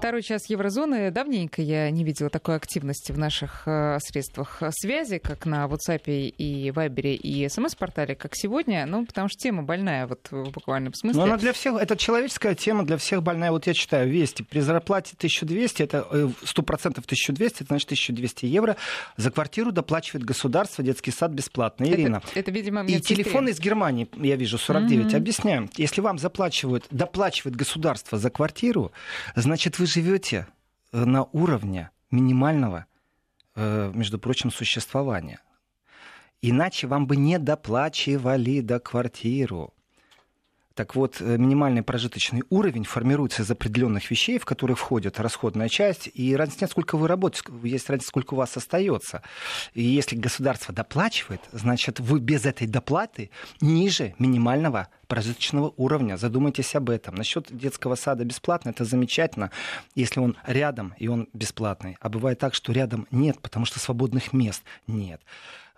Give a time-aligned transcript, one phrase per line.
[0.00, 1.10] Второй час еврозоны.
[1.10, 6.70] Давненько я не видела такой активности в наших э, средствах связи, как на WhatsApp и
[6.70, 8.86] Viber и смс-портале, как сегодня.
[8.86, 11.18] Ну, потому что тема больная, вот в буквальном смысле.
[11.18, 13.50] Но она для всех, это человеческая тема, для всех больная.
[13.50, 14.42] Вот я читаю вести.
[14.42, 18.76] При зарплате 1200, это 100% э, 1200, это значит 1200 евро.
[19.18, 21.84] За квартиру доплачивает государство, детский сад бесплатно.
[21.84, 22.22] Ирина.
[22.30, 25.12] Это, это видимо, И телефон из Германии, я вижу, 49.
[25.12, 25.16] Mm-hmm.
[25.16, 25.68] Объясняю.
[25.76, 28.92] Если вам заплачивают, доплачивает государство за квартиру,
[29.36, 30.46] значит, вы живете
[30.92, 32.86] э, на уровне минимального,
[33.54, 35.40] э, между прочим, существования.
[36.42, 39.74] Иначе вам бы не доплачивали до квартиру.
[40.80, 46.08] Так вот, э, минимальный прожиточный уровень формируется из определенных вещей, в которые входит расходная часть,
[46.14, 49.20] и разница нет, сколько вы работаете, есть разница, сколько у вас остается.
[49.74, 53.30] И если государство доплачивает, значит, вы без этой доплаты
[53.60, 56.16] ниже минимального прожиточного уровня.
[56.16, 57.14] Задумайтесь об этом.
[57.14, 59.50] Насчет детского сада бесплатно, это замечательно,
[59.94, 61.98] если он рядом и он бесплатный.
[62.00, 65.20] А бывает так, что рядом нет, потому что свободных мест нет.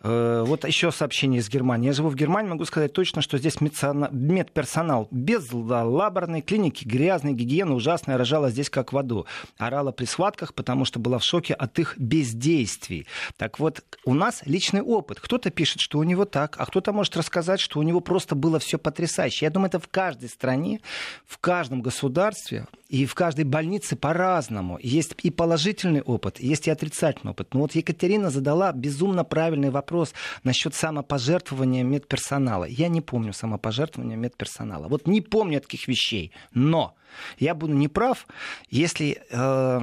[0.03, 1.87] Э, вот еще сообщение из Германии.
[1.87, 8.19] Я живу в Германии, могу сказать точно, что здесь медперсонал безлаборный, клиники грязные, гигиена ужасная,
[8.19, 9.27] рожала здесь как в аду.
[9.59, 13.07] Орала при схватках, потому что была в шоке от их бездействий.
[13.37, 15.21] Так вот, у нас личный опыт.
[15.21, 18.59] Кто-то пишет, что у него так, а кто-то может рассказать, что у него просто было
[18.59, 19.47] все потрясающе.
[19.47, 20.81] Я думаю, это в каждой стране,
[21.27, 24.79] в каждом государстве и в каждой больнице по-разному.
[24.83, 27.55] Есть и положительный опыт, есть и отрицательный опыт.
[27.55, 32.65] Но вот Екатерина задала безумно правильный вопрос вопрос насчет самопожертвования медперсонала.
[32.65, 34.89] Я не помню самопожертвования медперсонала.
[34.89, 36.33] Вот не помню таких вещей.
[36.55, 36.95] Но
[37.39, 38.27] я буду неправ,
[38.71, 39.81] если э,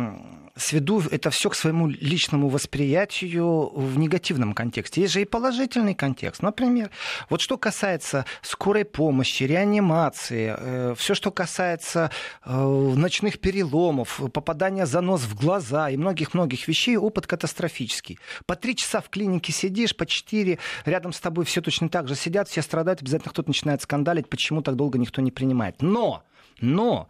[0.59, 5.01] сведу это все к своему личному восприятию в негативном контексте.
[5.01, 6.41] Есть же и положительный контекст.
[6.41, 6.89] Например,
[7.29, 12.11] вот что касается скорой помощи, реанимации, э, все, что касается
[12.45, 18.19] э, ночных переломов, попадания занос в глаза и многих-многих вещей, опыт катастрофический.
[18.45, 22.15] По три часа в клинике сидишь, по четыре, рядом с тобой все точно так же
[22.15, 25.81] сидят, все страдают, обязательно кто-то начинает скандалить, почему так долго никто не принимает.
[25.81, 26.23] Но
[26.61, 27.07] но,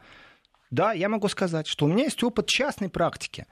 [0.71, 3.47] да, я могу сказать, что у меня есть опыт частной практики.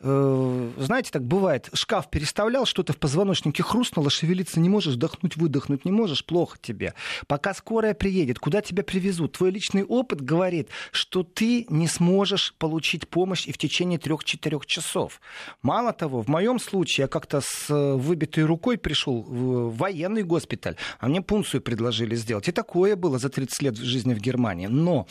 [0.00, 5.84] Э, знаете, так бывает, шкаф переставлял, что-то в позвоночнике хрустнуло, шевелиться не можешь, вдохнуть, выдохнуть
[5.84, 6.94] не можешь, плохо тебе.
[7.26, 9.32] Пока скорая приедет, куда тебя привезут?
[9.32, 15.20] Твой личный опыт говорит, что ты не сможешь получить помощь и в течение трех-четырех часов.
[15.62, 21.08] Мало того, в моем случае я как-то с выбитой рукой пришел в военный госпиталь, а
[21.08, 22.48] мне пункцию предложили сделать.
[22.48, 24.66] И такое было за 30 лет жизни в Германии.
[24.66, 25.08] Но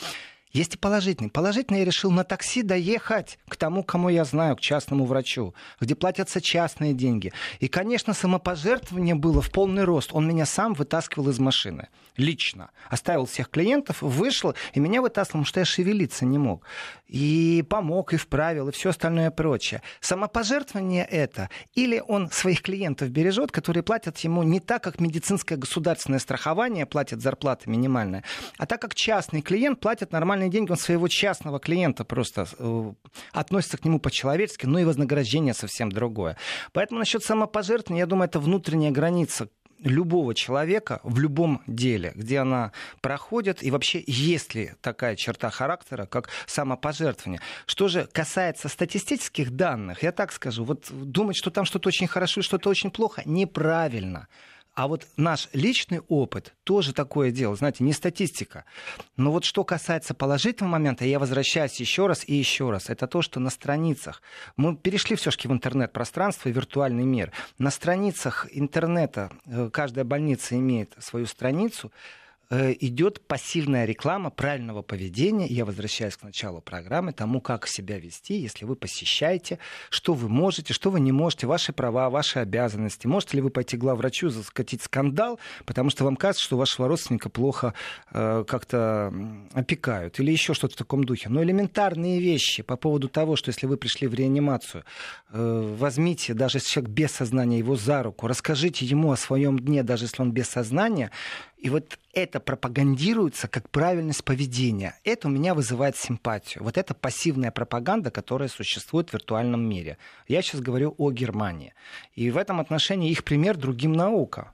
[0.52, 1.30] есть и положительный.
[1.30, 5.94] Положительный я решил на такси доехать к тому, кому я знаю, к частному врачу, где
[5.94, 7.32] платятся частные деньги.
[7.60, 10.10] И, конечно, самопожертвование было в полный рост.
[10.12, 11.88] Он меня сам вытаскивал из машины.
[12.16, 12.70] Лично.
[12.88, 16.64] Оставил всех клиентов, вышел, и меня вытаскивал, потому что я шевелиться не мог.
[17.06, 19.82] И помог, и вправил, и все остальное прочее.
[20.00, 21.48] Самопожертвование это.
[21.74, 27.22] Или он своих клиентов бережет, которые платят ему не так, как медицинское государственное страхование платит
[27.22, 28.24] зарплата минимальная,
[28.56, 32.92] а так как частный клиент платит нормально нормальные деньги, он своего частного клиента просто э,
[33.32, 36.36] относится к нему по-человечески, но и вознаграждение совсем другое.
[36.72, 39.48] Поэтому насчет самопожертвования, я думаю, это внутренняя граница
[39.84, 46.06] любого человека в любом деле, где она проходит, и вообще есть ли такая черта характера,
[46.06, 47.40] как самопожертвование.
[47.66, 52.40] Что же касается статистических данных, я так скажу, вот думать, что там что-то очень хорошо
[52.40, 54.26] и что-то очень плохо, неправильно.
[54.78, 58.64] А вот наш личный опыт тоже такое дело, знаете, не статистика.
[59.16, 62.88] Но вот что касается положительного момента, я возвращаюсь еще раз и еще раз.
[62.88, 64.22] Это то, что на страницах,
[64.56, 67.32] мы перешли все-таки в интернет-пространство и виртуальный мир.
[67.58, 71.90] На страницах интернета э, каждая больница имеет свою страницу,
[72.50, 75.46] идет пассивная реклама правильного поведения.
[75.46, 79.58] Я возвращаюсь к началу программы, тому, как себя вести, если вы посещаете,
[79.90, 83.06] что вы можете, что вы не можете, ваши права, ваши обязанности.
[83.06, 87.28] Можете ли вы пойти к главврачу, закатить скандал, потому что вам кажется, что вашего родственника
[87.28, 87.74] плохо
[88.12, 89.12] э, как-то
[89.52, 91.28] опекают, или еще что-то в таком духе.
[91.28, 94.84] Но элементарные вещи по поводу того, что если вы пришли в реанимацию,
[95.30, 99.82] э, возьмите, даже если человек без сознания, его за руку, расскажите ему о своем дне,
[99.82, 101.10] даже если он без сознания,
[101.58, 104.94] и вот это пропагандируется как правильность поведения.
[105.04, 106.64] Это у меня вызывает симпатию.
[106.64, 109.98] Вот это пассивная пропаганда, которая существует в виртуальном мире.
[110.26, 111.74] Я сейчас говорю о Германии.
[112.14, 114.52] И в этом отношении их пример другим наука.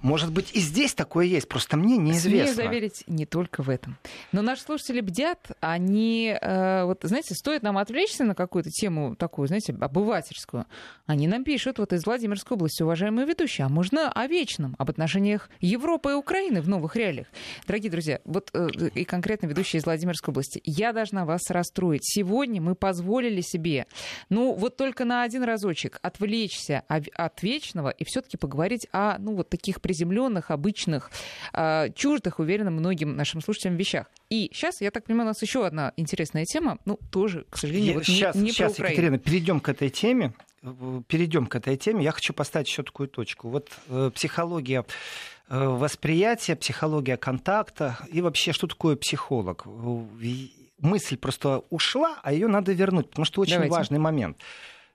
[0.00, 2.52] Может быть, и здесь такое есть, просто мне неизвестно.
[2.52, 3.96] Смею заверить, не только в этом.
[4.32, 9.48] Но наши слушатели бдят, они, э, вот, знаете, стоит нам отвлечься на какую-то тему такую,
[9.48, 10.66] знаете, обывательскую.
[11.06, 15.48] Они нам пишут вот из Владимирской области, уважаемые ведущие, а можно о вечном, об отношениях
[15.60, 17.03] Европы и Украины в новых реалиях.
[17.66, 22.04] Дорогие друзья, вот э, и конкретно ведущие из Владимирской области, я должна вас расстроить.
[22.04, 23.86] Сегодня мы позволили себе,
[24.28, 29.48] ну, вот только на один разочек отвлечься от вечного и все-таки поговорить о, ну, вот
[29.48, 31.10] таких приземленных, обычных,
[31.52, 34.10] а, чуждых, уверенным многим нашим слушателям вещах.
[34.30, 37.88] И сейчас, я так понимаю, у нас еще одна интересная тема, ну, тоже, к сожалению,
[37.88, 38.92] я, вот сейчас, не, не сейчас, про Украину.
[38.92, 40.34] Екатерина, перейдем к этой теме.
[41.08, 42.02] Перейдем к этой теме.
[42.04, 43.50] Я хочу поставить еще такую точку.
[43.50, 44.86] Вот э, психология
[45.48, 49.66] э, восприятия, психология контакта и вообще, что такое психолог?
[50.78, 53.74] Мысль просто ушла, а ее надо вернуть, потому что очень Давайте.
[53.74, 54.38] важный момент.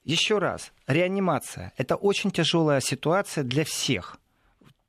[0.04, 4.19] Еще раз, реанимация– это очень тяжелая ситуация для всех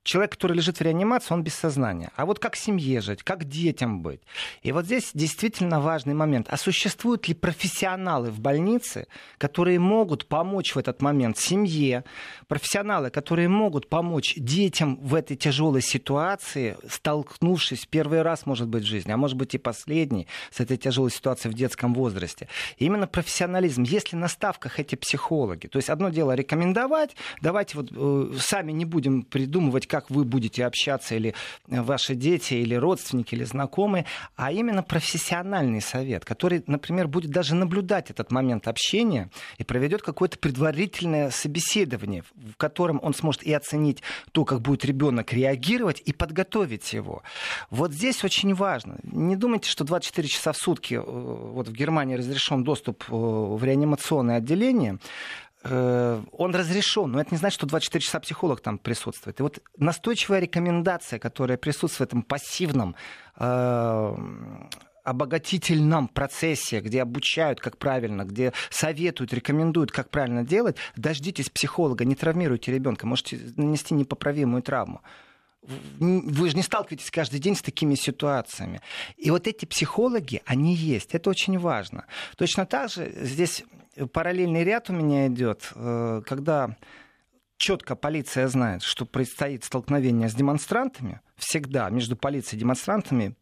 [0.03, 2.11] человек, который лежит в реанимации, он без сознания.
[2.15, 4.21] А вот как семье жить, как детям быть?
[4.63, 6.47] И вот здесь действительно важный момент.
[6.49, 9.07] А существуют ли профессионалы в больнице,
[9.37, 12.03] которые могут помочь в этот момент семье,
[12.47, 18.87] профессионалы, которые могут помочь детям в этой тяжелой ситуации, столкнувшись первый раз, может быть, в
[18.87, 22.47] жизни, а может быть и последний, с этой тяжелой ситуацией в детском возрасте.
[22.77, 23.83] И именно профессионализм.
[23.83, 28.85] Если на ставках эти психологи, то есть одно дело рекомендовать, давайте вот э, сами не
[28.85, 31.35] будем придумывать, как вы будете общаться, или
[31.67, 34.05] ваши дети, или родственники, или знакомые,
[34.37, 40.39] а именно профессиональный совет, который, например, будет даже наблюдать этот момент общения и проведет какое-то
[40.39, 44.01] предварительное собеседование, в котором он сможет и оценить
[44.31, 47.21] то, как будет ребенок реагировать, и подготовить его.
[47.69, 48.97] Вот здесь очень важно.
[49.03, 53.61] Не думайте, что 24 часа в сутки э, вот в Германии разрешен доступ э, в
[53.61, 54.99] реанимационное отделение.
[55.63, 59.39] Э, он разрешен, но это не значит, что 24 часа психолог там присутствует.
[59.39, 62.95] И вот настойчивая рекомендация, которая присутствует в этом пассивном
[63.37, 64.15] э,
[65.03, 72.15] обогатительном процессе, где обучают, как правильно, где советуют, рекомендуют, как правильно делать, дождитесь психолога, не
[72.15, 75.01] травмируйте ребенка, можете нанести непоправимую травму.
[75.63, 78.81] Вы же не сталкиваетесь каждый день с такими ситуациями.
[79.17, 81.13] И вот эти психологи, они есть.
[81.13, 82.05] Это очень важно.
[82.35, 83.63] Точно так же здесь
[84.11, 86.75] параллельный ряд у меня идет, э, когда
[87.57, 93.35] четко полиция знает, что предстоит столкновение с демонстрантами, всегда между полицией и демонстрантами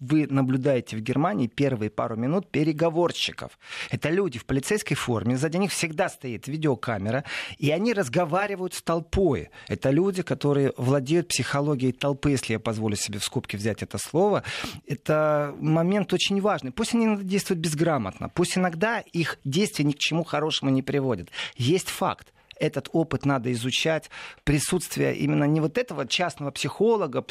[0.00, 3.58] вы наблюдаете в Германии первые пару минут переговорщиков.
[3.90, 7.24] Это люди в полицейской форме, сзади них всегда стоит видеокамера,
[7.58, 9.50] и они разговаривают с толпой.
[9.68, 14.42] Это люди, которые владеют психологией толпы, если я позволю себе в скобке взять это слово.
[14.86, 16.72] Это момент очень важный.
[16.72, 21.28] Пусть они иногда действуют безграмотно, пусть иногда их действия ни к чему хорошему не приводят.
[21.56, 24.10] Есть факт этот опыт надо изучать,
[24.44, 27.24] присутствие именно не вот этого частного психолога,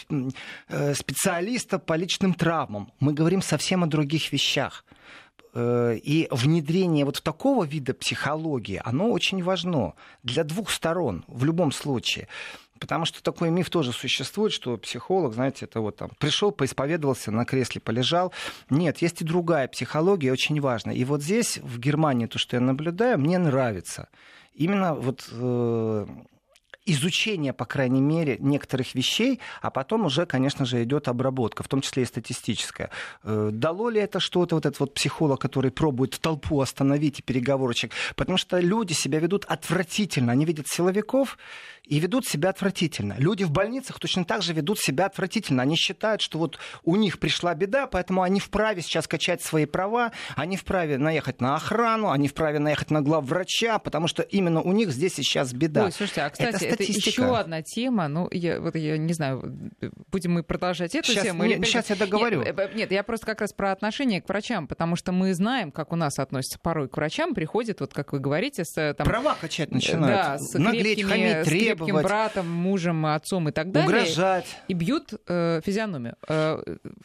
[0.70, 2.92] э, специалиста по личным травмам.
[3.00, 4.84] Мы говорим совсем о других вещах.
[5.54, 9.94] Э, и внедрение вот такого вида психологии, оно очень важно
[10.24, 12.28] для двух сторон в любом случае.
[12.80, 17.46] Потому что такой миф тоже существует, что психолог, знаете, это вот там пришел, поисповедовался, на
[17.46, 18.32] кресле полежал.
[18.70, 20.96] Нет, есть и другая психология, очень важная.
[20.96, 24.08] И вот здесь, в Германии, то, что я наблюдаю, мне нравится
[24.60, 26.06] именно вот э,
[26.92, 31.82] изучение, по крайней мере, некоторых вещей, а потом уже, конечно же, идет обработка, в том
[31.82, 32.90] числе и статистическая.
[33.24, 37.92] Э, дало ли это что-то, вот этот вот психолог, который пробует толпу остановить и переговорчик?
[38.16, 40.32] Потому что люди себя ведут отвратительно.
[40.32, 41.38] Они видят силовиков
[41.90, 43.16] и ведут себя отвратительно.
[43.18, 45.64] Люди в больницах точно так же ведут себя отвратительно.
[45.64, 50.12] Они считают, что вот у них пришла беда, поэтому они вправе сейчас качать свои права,
[50.36, 54.92] они вправе наехать на охрану, они вправе наехать на главврача, потому что именно у них
[54.92, 55.86] здесь сейчас беда.
[55.86, 59.72] Ой, слушайте, а кстати, это, это еще одна тема, ну, я, вот я не знаю,
[60.12, 61.44] будем мы продолжать эту сейчас, тему?
[61.46, 61.66] Нет, или...
[61.66, 62.44] Сейчас я договорю.
[62.44, 65.72] Нет, э, нет, я просто как раз про отношение к врачам, потому что мы знаем,
[65.72, 68.94] как у нас относятся порой к врачам, приходят, вот как вы говорите, с...
[68.94, 70.16] Там, Права качать начинают.
[70.16, 73.90] Да, с Наглеть, крепкими, хамить, требовать крепким братом, мужем, отцом и так далее.
[73.90, 74.46] Угрожать.
[74.68, 76.58] И бьют э, физиономию э,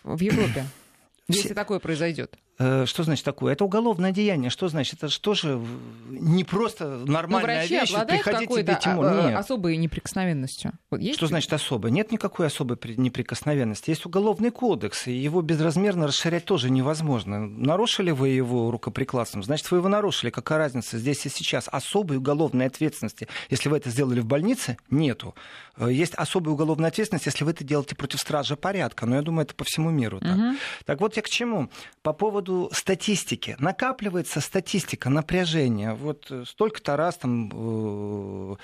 [0.02, 0.66] в Европе.
[1.28, 2.36] Если такое произойдет.
[2.58, 3.52] Э, что значит такое?
[3.52, 4.50] Это уголовное деяние.
[4.50, 4.98] Что значит?
[4.98, 5.60] Это что же
[6.08, 9.02] не просто нормальная Но вещь, приходить и бить ему.
[9.02, 9.36] Нет.
[9.36, 10.72] особой неприкосновенностью.
[10.96, 11.16] Есть?
[11.16, 11.90] Что значит особой?
[11.90, 13.90] Нет никакой особой неприкосновенности.
[13.90, 17.40] Есть уголовный кодекс, и его безразмерно расширять тоже невозможно.
[17.40, 20.30] Нарушили вы его рукоприкладством, значит, вы его нарушили.
[20.30, 21.68] Какая разница здесь и сейчас?
[21.70, 25.34] Особой уголовной ответственности, если вы это сделали в больнице, нету.
[25.76, 29.06] Э, есть особая уголовная ответственность, если вы это делаете против стража порядка.
[29.06, 30.20] Но я думаю, это по всему миру.
[30.20, 30.56] Так, угу.
[30.84, 31.68] так вот я к чему?
[32.02, 33.56] По поводу поводу статистики.
[33.58, 35.94] Накапливается статистика напряжения.
[35.94, 38.56] Вот столько-то раз там э,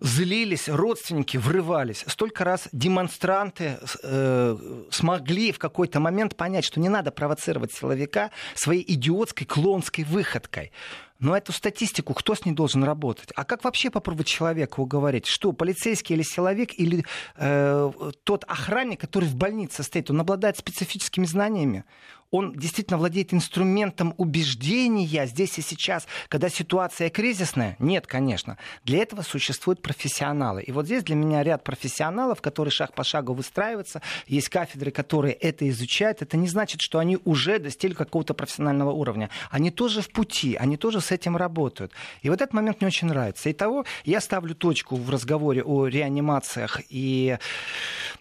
[0.00, 2.04] злились, родственники врывались.
[2.06, 8.84] Столько раз демонстранты э, смогли в какой-то момент понять, что не надо провоцировать силовика своей
[8.86, 10.72] идиотской клонской выходкой.
[11.18, 13.30] Но эту статистику кто с ней должен работать?
[13.34, 15.26] А как вообще попробовать человека уговорить?
[15.26, 17.04] Что, полицейский или силовик, или
[17.36, 17.90] э,
[18.22, 21.84] тот охранник, который в больнице стоит, он обладает специфическими знаниями?
[22.30, 27.76] он действительно владеет инструментом убеждения здесь и сейчас, когда ситуация кризисная?
[27.78, 28.58] Нет, конечно.
[28.84, 29.22] Для этого
[29.68, 30.62] существуют профессионалы.
[30.62, 34.00] И вот здесь для меня ряд профессионалов, которые шаг по шагу выстраиваются.
[34.26, 36.22] Есть кафедры, которые это изучают.
[36.22, 39.28] Это не значит, что они уже достигли какого-то профессионального уровня.
[39.50, 41.92] Они тоже в пути, они тоже с этим работают.
[42.22, 43.50] И вот этот момент мне очень нравится.
[43.50, 47.38] Итого я ставлю точку в разговоре о реанимациях и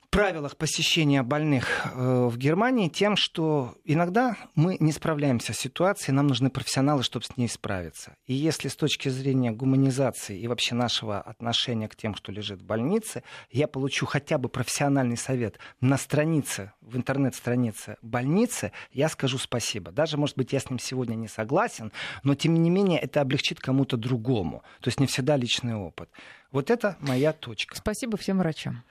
[0.09, 6.27] правилах посещения больных э, в Германии тем, что иногда мы не справляемся с ситуацией, нам
[6.27, 8.15] нужны профессионалы, чтобы с ней справиться.
[8.25, 12.65] И если с точки зрения гуманизации и вообще нашего отношения к тем, что лежит в
[12.65, 19.91] больнице, я получу хотя бы профессиональный совет на странице, в интернет-странице больницы, я скажу спасибо.
[19.91, 21.91] Даже, может быть, я с ним сегодня не согласен,
[22.23, 24.63] но тем не менее это облегчит кому-то другому.
[24.81, 26.09] То есть не всегда личный опыт.
[26.51, 27.75] Вот это моя точка.
[27.75, 28.83] Спасибо всем врачам.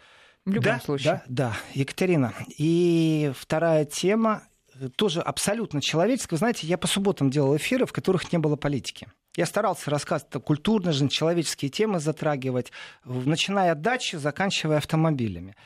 [0.46, 1.22] В любом да, случае.
[1.26, 2.32] Да, да, Екатерина.
[2.56, 4.44] И вторая тема
[4.80, 6.36] э, тоже абсолютно человеческая.
[6.36, 9.08] Вы знаете, я по субботам делал эфиры, в которых не было политики.
[9.36, 12.70] Я старался рассказывать культурные, человеческие темы затрагивать,
[13.04, 15.56] начиная от дачи, заканчивая автомобилями.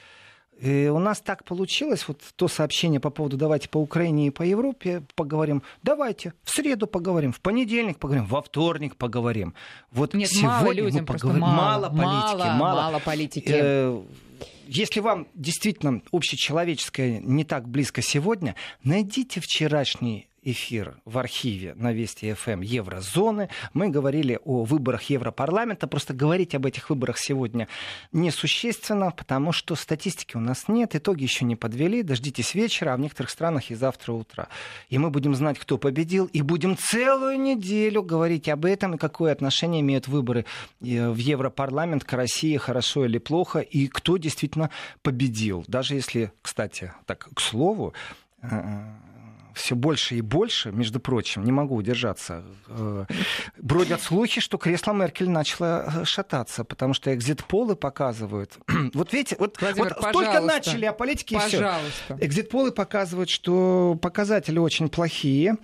[0.61, 4.43] И у нас так получилось, вот то сообщение по поводу давайте по Украине и по
[4.43, 5.63] Европе поговорим.
[5.83, 9.55] Давайте, в среду поговорим, в понедельник поговорим, во вторник поговорим.
[9.91, 11.41] Вот Нет, сегодня мало людям, мы поговорим.
[11.41, 12.47] Мало, мало политики.
[12.47, 13.53] Мало, мало, мало политики.
[13.53, 14.03] Э,
[14.67, 22.33] если вам действительно общечеловеческое не так близко сегодня, найдите вчерашний эфир в архиве на Вести
[22.33, 23.49] ФМ Еврозоны.
[23.73, 25.87] Мы говорили о выборах Европарламента.
[25.87, 27.69] Просто говорить об этих выборах сегодня
[28.13, 32.03] несущественно, потому что статистики у нас нет, итоги еще не подвели.
[32.03, 34.49] Дождитесь вечера, а в некоторых странах и завтра утра.
[34.89, 39.33] И мы будем знать, кто победил, и будем целую неделю говорить об этом, и какое
[39.33, 40.45] отношение имеют выборы
[40.81, 44.71] э, в Европарламент к России, хорошо или плохо, и кто действительно
[45.03, 45.65] победил.
[45.69, 47.95] Даже если, кстати, так, к слову,
[48.43, 48.49] э,
[49.61, 53.05] все больше и больше, между прочим, не могу удержаться, э,
[53.59, 58.59] бродят слухи, что кресло Меркель начало э, шататься, потому что экзит-полы показывают.
[58.95, 62.15] вот видите, вот, Владимир, вот только начали о политике, пожалуйста.
[62.15, 62.27] и все.
[62.27, 65.57] Экзит-полы показывают, что показатели очень плохие.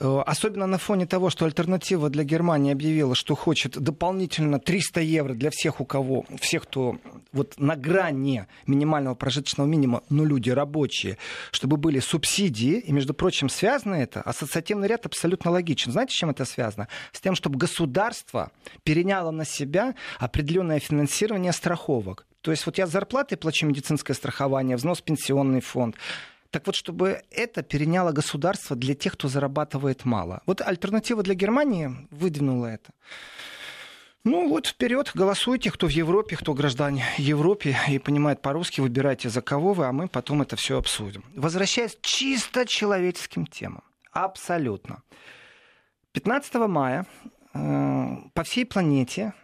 [0.00, 5.34] Э, особенно на фоне того, что альтернатива для Германии объявила, что хочет дополнительно 300 евро
[5.34, 6.98] для всех, у кого, всех, кто
[7.32, 11.18] вот на грани минимального прожиточного минимума, но люди рабочие,
[11.50, 12.78] чтобы были субсидии.
[12.78, 15.92] И, между прочим, связано это, ассоциативный ряд абсолютно логичен.
[15.92, 16.88] Знаете, с чем это связано?
[17.12, 18.52] С тем, чтобы государство
[18.84, 22.26] переняло на себя определенное финансирование страховок.
[22.40, 25.96] То есть вот я зарплаты плачу медицинское страхование, взнос в пенсионный фонд.
[26.50, 30.42] Так вот, чтобы это переняло государство для тех, кто зарабатывает мало.
[30.46, 32.92] Вот альтернатива для Германии выдвинула это.
[34.24, 39.42] Ну вот вперед, голосуйте, кто в Европе, кто граждане Европе и понимает по-русски, выбирайте за
[39.42, 41.24] кого вы, а мы потом это все обсудим.
[41.34, 43.84] Возвращаясь чисто человеческим темам.
[44.12, 45.02] Абсолютно.
[46.12, 47.06] 15 мая
[47.54, 49.34] э, по всей планете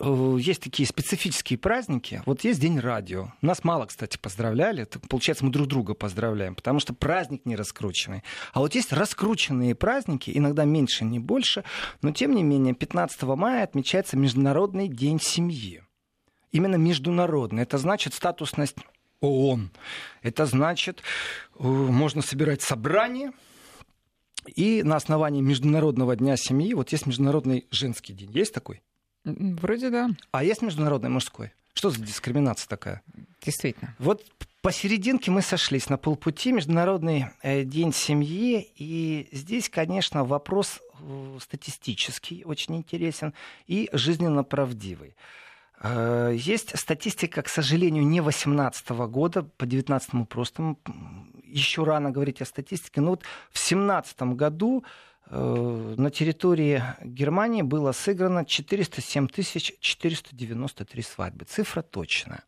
[0.00, 2.22] есть такие специфические праздники.
[2.26, 3.32] Вот есть День радио.
[3.42, 4.84] Нас мало, кстати, поздравляли.
[5.08, 8.22] Получается, мы друг друга поздравляем, потому что праздник не раскрученный.
[8.52, 11.64] А вот есть раскрученные праздники, иногда меньше, не больше,
[12.02, 15.82] но тем не менее 15 мая отмечается Международный день семьи.
[16.50, 17.62] Именно международный.
[17.62, 18.76] Это значит статусность
[19.20, 19.70] ООН.
[20.22, 21.02] Это значит,
[21.58, 23.32] э, можно собирать собрание,
[24.56, 28.30] и на основании Международного дня семьи, вот есть Международный женский день.
[28.32, 28.80] Есть такой?
[29.24, 30.10] Вроде да.
[30.30, 31.52] А есть международный мужской?
[31.74, 33.02] Что за дискриминация такая?
[33.40, 33.94] Действительно.
[33.98, 34.24] Вот
[34.62, 36.52] посерединке мы сошлись на полпути.
[36.52, 38.68] Международный э, день семьи.
[38.76, 43.32] И здесь, конечно, вопрос э, статистический очень интересен
[43.66, 45.14] и жизненно правдивый.
[45.80, 50.76] Э, есть статистика, к сожалению, не 18 года, по 19 просто
[51.44, 54.84] еще рано говорить о статистике, но вот в 17 году
[55.30, 59.28] на территории Германии было сыграно 407
[59.80, 61.44] 493 свадьбы.
[61.44, 62.44] Цифра точная.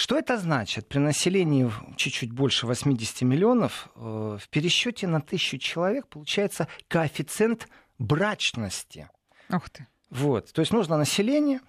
[0.00, 0.88] Что это значит?
[0.88, 9.10] При населении чуть-чуть больше 80 миллионов э, в пересчете на тысячу человек получается коэффициент брачности.
[9.50, 9.86] Ух ты.
[10.08, 10.54] Вот.
[10.54, 11.60] То есть нужно население,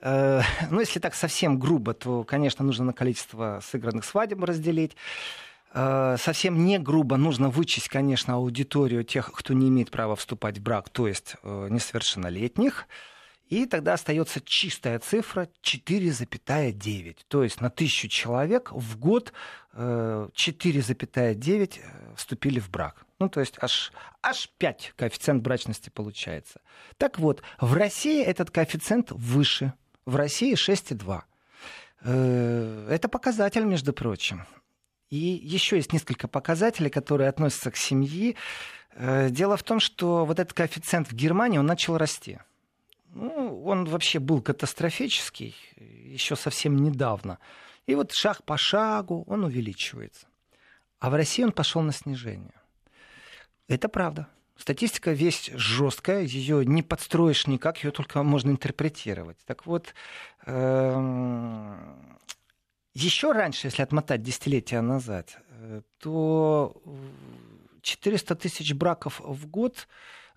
[0.00, 0.40] э,
[0.70, 4.96] ну, если так совсем грубо, то, конечно, нужно на количество сыгранных свадеб разделить.
[5.74, 10.62] Э, совсем не грубо нужно вычесть, конечно, аудиторию тех, кто не имеет права вступать в
[10.62, 12.86] брак, то есть э, несовершеннолетних.
[13.48, 17.16] И тогда остается чистая цифра 4,9.
[17.28, 19.34] То есть на тысячу человек в год
[19.74, 23.04] 4,9 э, вступили в брак.
[23.18, 26.60] Ну, то есть аж, аж 5 коэффициент брачности получается.
[26.96, 29.74] Так вот, в России этот коэффициент выше.
[30.06, 31.22] В России 6,2.
[32.04, 34.46] Э, это показатель, между прочим.
[35.12, 38.34] И еще есть несколько показателей, которые относятся к семье.
[38.94, 42.38] Э, дело в том, что вот этот коэффициент в Германии, он начал расти.
[43.10, 47.38] Ну, он вообще был катастрофический еще совсем недавно.
[47.86, 50.28] И вот шаг по шагу он увеличивается.
[50.98, 52.54] А в России он пошел на снижение.
[53.68, 54.28] Это правда.
[54.56, 59.36] Статистика весь жесткая, ее не подстроишь никак, ее только можно интерпретировать.
[59.44, 59.92] Так вот,
[60.46, 62.18] эм,
[62.94, 66.82] еще раньше, если отмотать десятилетия назад, э, то
[67.82, 69.88] 400 тысяч браков в год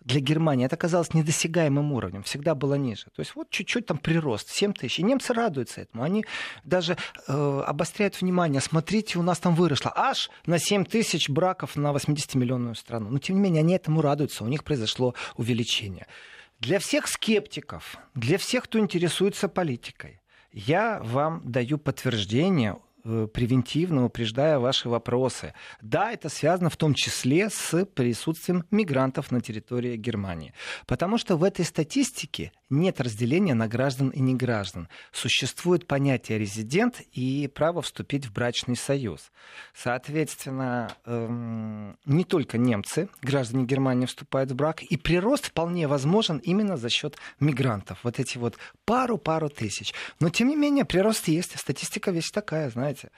[0.02, 3.06] для Германии это казалось недосягаемым уровнем, всегда было ниже.
[3.16, 5.00] То есть вот чуть-чуть там прирост, 7 тысяч.
[5.00, 6.04] И немцы радуются этому.
[6.04, 6.26] Они
[6.64, 6.96] даже
[7.28, 8.62] э, обостряют внимание.
[8.62, 13.10] Смотрите, у нас там выросло аж на 7 тысяч браков на 80-миллионную страну.
[13.10, 14.44] Но тем не менее, они этому радуются.
[14.44, 16.06] У них произошло увеличение.
[16.60, 20.22] Для всех скептиков, для всех, кто интересуется политикой,
[20.56, 25.54] я вам даю подтверждение Э, превентивно упреждая ваши вопросы.
[25.80, 30.54] Да, это связано в том числе с присутствием мигрантов на территории Германии.
[30.88, 34.88] Потому что в этой статистике нет разделения на граждан и неграждан.
[35.12, 39.32] Существует понятие резидент и право вступить в брачный союз.
[39.74, 46.77] Соответственно, эм, не только немцы, граждане Германии вступают в брак, и прирост вполне возможен именно
[46.77, 48.00] за счет мигрантов.
[48.03, 49.94] Вот эти вот пару-пару тысяч.
[50.20, 51.58] Но, тем не менее, прирост есть.
[51.58, 53.10] Статистика вещь такая, знаете.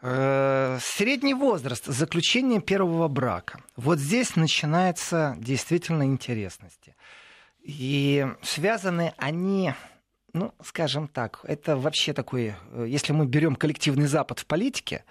[0.00, 3.60] Э, средний возраст заключения первого брака.
[3.76, 6.94] Вот здесь начинается действительно интересности.
[7.62, 9.72] И связаны они,
[10.32, 15.04] ну, скажем так, это вообще такой, э, если мы берем коллективный Запад в политике,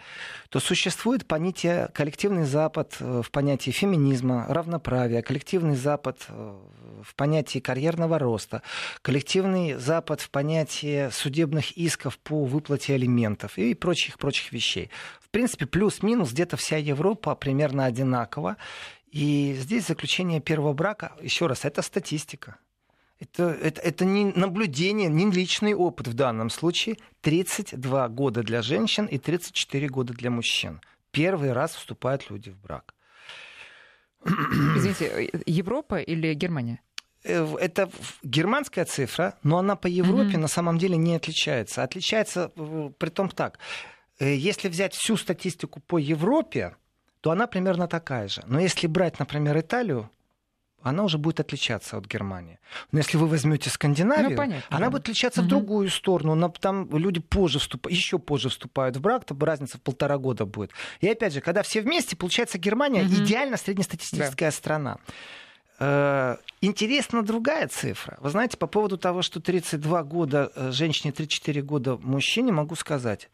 [0.50, 6.58] то существует понятие коллективный Запад э, в понятии феминизма, равноправия, коллективный Запад э,
[7.04, 8.64] в понятии карьерного роста,
[9.02, 14.90] коллективный Запад в понятии судебных исков по выплате алиментов и прочих-прочих вещей.
[15.22, 18.58] В принципе, плюс-минус где-то вся Европа примерно одинакова.
[19.12, 22.58] И здесь заключение первого брака, еще раз, это статистика.
[23.20, 26.98] Это, это, это не наблюдение, не личный опыт в данном случае.
[27.22, 30.82] 32 года для женщин и 34 года для мужчин.
[31.12, 32.96] Первый раз вступают люди в брак.
[34.26, 36.82] Извините, Европа или Германия?
[37.24, 37.92] Э, это
[38.24, 40.40] германская цифра, но она по Европе mm-hmm.
[40.40, 41.84] на самом деле не отличается.
[41.84, 43.60] Отличается э, при том так.
[44.20, 46.76] Э, если взять всю статистику по Европе,
[47.22, 48.44] то она примерно такая же.
[48.48, 50.10] Но если брать, например, Италию,
[50.82, 52.60] она уже будет отличаться от Германии.
[52.92, 54.92] Но если вы возьмете Скандинавию, ну, понятно, она да.
[54.92, 55.46] будет отличаться угу.
[55.46, 56.34] в другую сторону.
[56.34, 60.46] Но там люди позже вступают, еще позже вступают в брак, там разница в полтора года
[60.46, 60.72] будет.
[61.00, 63.14] И опять же, когда все вместе, получается Германия угу.
[63.14, 64.52] идеально среднестатистическая да.
[64.52, 64.98] страна.
[65.80, 68.18] Э, интересна другая цифра.
[68.20, 73.30] Вы знаете, по поводу того, что 32 года э, женщине, 34 года мужчине, могу сказать,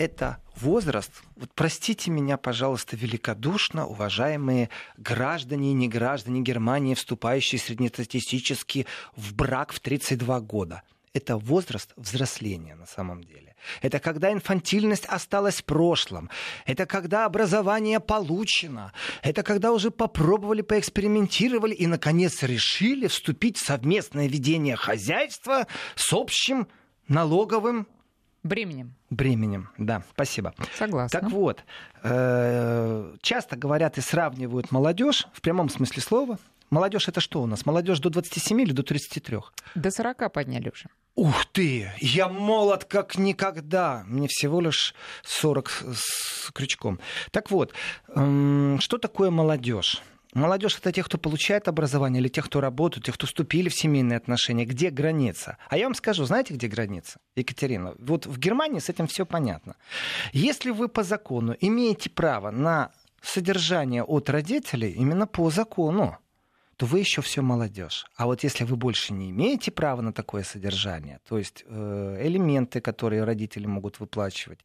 [0.00, 9.34] это возраст, вот простите меня, пожалуйста, великодушно, уважаемые граждане и неграждане Германии, вступающие среднестатистически в
[9.34, 10.82] брак в 32 года.
[11.12, 13.54] Это возраст взросления на самом деле.
[13.82, 16.30] Это когда инфантильность осталась в прошлом.
[16.64, 18.94] Это когда образование получено.
[19.22, 26.68] Это когда уже попробовали, поэкспериментировали и, наконец, решили вступить в совместное ведение хозяйства с общим
[27.06, 27.86] налоговым
[28.42, 28.94] Бременем.
[29.10, 30.54] Бременем, да, спасибо.
[30.78, 31.20] Согласна.
[31.20, 31.64] Так вот,
[32.02, 36.38] э, часто говорят и сравнивают молодежь в прямом смысле слова.
[36.70, 37.66] Молодежь это что у нас?
[37.66, 39.38] Молодежь до 27 или до 33?
[39.74, 40.86] До 40 подняли уже.
[41.16, 44.04] Ух ты, я молод как никогда.
[44.06, 44.94] Мне всего лишь
[45.24, 47.00] 40 с крючком.
[47.32, 47.74] Так вот,
[48.06, 50.00] что такое молодежь?
[50.34, 54.16] Молодежь это те, кто получает образование, или те, кто работают, те, кто вступили в семейные
[54.16, 54.64] отношения.
[54.64, 55.56] Где граница?
[55.68, 57.94] А я вам скажу, знаете, где граница, Екатерина?
[57.98, 59.76] Вот в Германии с этим все понятно.
[60.32, 66.16] Если вы по закону имеете право на содержание от родителей, именно по закону,
[66.80, 68.06] то вы еще все молодежь.
[68.16, 72.80] А вот если вы больше не имеете права на такое содержание, то есть э, элементы,
[72.80, 74.60] которые родители могут выплачивать,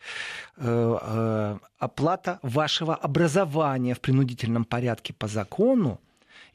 [0.56, 6.00] э, э, оплата вашего образования в принудительном порядке по закону,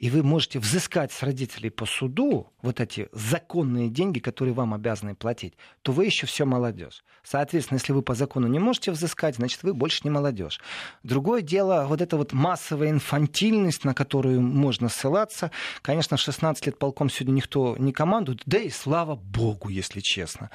[0.01, 5.15] и вы можете взыскать с родителей по суду вот эти законные деньги, которые вам обязаны
[5.15, 7.05] платить, то вы еще все молодежь.
[7.23, 10.59] Соответственно, если вы по закону не можете взыскать, значит, вы больше не молодежь.
[11.03, 15.51] Другое дело, вот эта вот массовая инфантильность, на которую можно ссылаться.
[15.83, 20.51] Конечно, в 16 лет полком сегодня никто не командует, да и слава богу, если честно.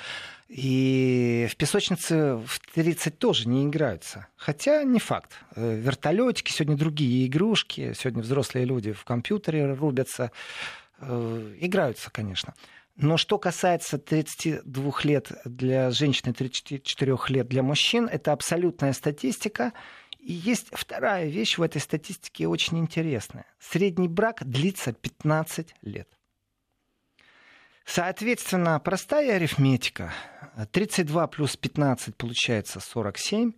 [0.47, 4.27] И в песочнице в 30 тоже не играются.
[4.35, 5.31] Хотя не факт.
[5.55, 10.31] Э, Вертолетики, сегодня другие игрушки, сегодня взрослые люди в компьютере рубятся.
[10.99, 12.53] Э, играются, конечно.
[12.95, 19.73] Но что касается 32 лет для женщин и 34 лет для мужчин, это абсолютная статистика.
[20.19, 23.45] И есть вторая вещь в этой статистике очень интересная.
[23.59, 26.07] Средний брак длится 15 лет.
[27.85, 30.11] Соответственно, простая арифметика.
[30.71, 33.53] 32 плюс 15 получается 47.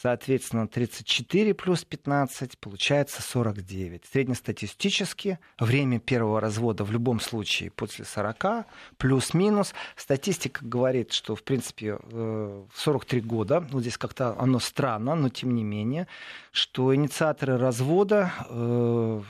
[0.00, 4.04] Соответственно, 34 плюс 15 получается 49.
[4.12, 8.66] Среднестатистически время первого развода в любом случае после 40,
[8.98, 9.72] плюс-минус.
[9.96, 15.54] Статистика говорит, что, в принципе, в 43 года, ну, здесь как-то оно странно, но тем
[15.54, 16.08] не менее,
[16.50, 19.22] что инициаторы развода, э,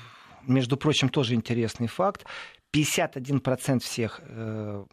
[0.46, 2.24] между прочим, тоже интересный факт,
[2.74, 4.84] 51% всех э,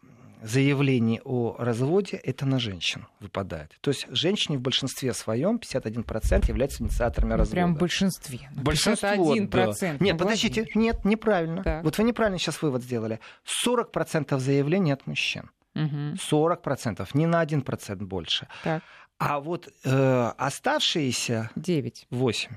[0.42, 3.76] заявлений о разводе это на женщин выпадает.
[3.80, 7.54] То есть женщины в большинстве своем, 51% являются инициаторами ну, развода.
[7.56, 8.50] Прям в большинстве.
[8.54, 9.48] Ну, Большинство, 51%.
[9.48, 9.96] да.
[10.00, 11.62] Нет, подождите, нет, неправильно.
[11.62, 11.84] Так.
[11.84, 13.20] Вот вы неправильно сейчас вывод сделали.
[13.66, 15.50] 40% заявлений от мужчин.
[15.74, 16.14] Мгм.
[16.14, 18.46] 40%, не на 1% больше.
[18.62, 18.82] Так,
[19.18, 22.06] А вот э, оставшиеся 9.
[22.10, 22.56] 8.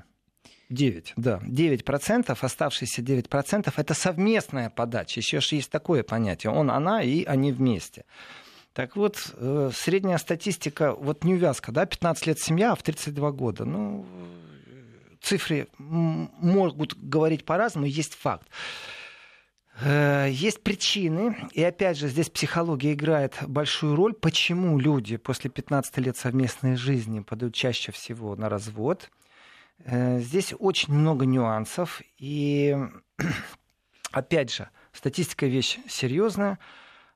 [0.68, 1.40] 9, да.
[1.46, 5.20] 9%, оставшиеся 9% это совместная подача.
[5.20, 6.52] Еще ж есть такое понятие.
[6.52, 8.04] Он, она и они вместе.
[8.72, 13.64] Так вот, э, средняя статистика, вот неувязка, да, 15 лет семья, а в 32 года.
[13.64, 14.04] Ну,
[15.22, 18.46] цифры могут говорить по-разному, есть факт.
[19.80, 25.98] Э, Есть причины, и опять же здесь психология играет большую роль, почему люди после 15
[25.98, 29.10] лет совместной жизни подают чаще всего на развод.
[29.84, 32.76] Э, Здесь очень много нюансов, и
[34.12, 36.58] опять же, статистика вещь серьезная.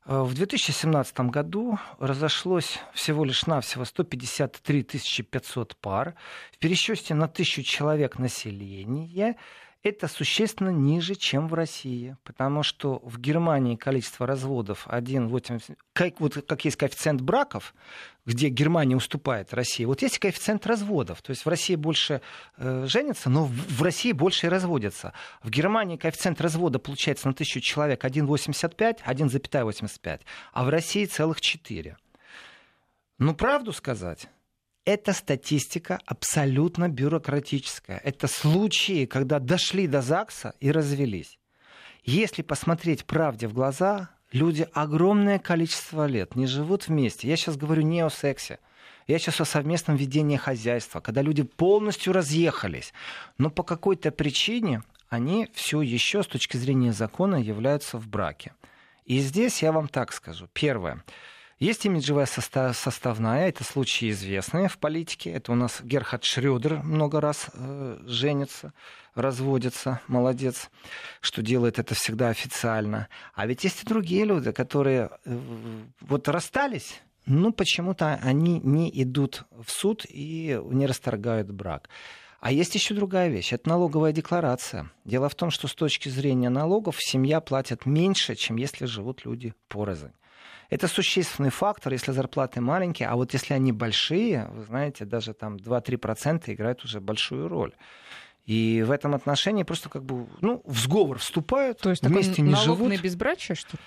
[0.07, 4.83] Э, В 2017 году разошлось всего лишь навсего 153
[5.31, 6.15] 500 пар.
[6.53, 9.37] В пересчете на тысячу человек населения
[9.83, 16.35] это существенно ниже, чем в России, потому что в Германии количество разводов 1,80, как, вот,
[16.47, 17.75] как есть коэффициент браков,
[18.27, 22.21] где Германия уступает России, вот есть коэффициент разводов, то есть в России больше
[22.59, 25.15] э, женятся, но в, в России больше и разводятся.
[25.43, 30.21] В Германии коэффициент развода получается на тысячу человек 1,85, 1,85,
[30.53, 31.97] а в России целых 4.
[33.19, 34.29] Ну, правду сказать,
[34.85, 37.99] эта статистика абсолютно бюрократическая.
[37.99, 41.39] Это случаи, когда дошли до ЗАГСа и развелись.
[42.05, 47.29] Если посмотреть правде в глаза, люди огромное количество лет не живут вместе.
[47.29, 48.59] Я сейчас говорю не о сексе.
[49.07, 52.93] Я сейчас о совместном ведении хозяйства, когда люди полностью разъехались.
[53.39, 58.55] Но по какой-то причине они все еще с точки зрения закона являются в браке.
[59.05, 60.49] И здесь я вам так скажу.
[60.53, 61.03] Первое.
[61.61, 65.31] Есть имиджевая соста- составная, это случаи известные в политике.
[65.31, 68.73] Это у нас Герхард Шрёдер много раз э, женится,
[69.15, 70.71] разводится, молодец,
[71.21, 73.09] что делает это всегда официально.
[73.35, 75.39] А ведь есть и другие люди, которые э,
[76.01, 81.91] вот расстались, но почему-то они не идут в суд и не расторгают брак.
[82.41, 83.53] А есть еще другая вещь.
[83.53, 84.91] Это налоговая декларация.
[85.05, 89.53] Дело в том, что с точки зрения налогов семья платит меньше, чем если живут люди
[89.69, 90.13] порознь.
[90.71, 95.57] Это существенный фактор, если зарплаты маленькие, а вот если они большие, вы знаете, даже там
[95.57, 97.73] 2-3% играют уже большую роль.
[98.47, 102.43] И в этом отношении просто как бы, ну, в сговор вступают, То есть такой вместе
[102.43, 102.89] не налог живут.
[102.89, 103.83] на безбрачие, что ли?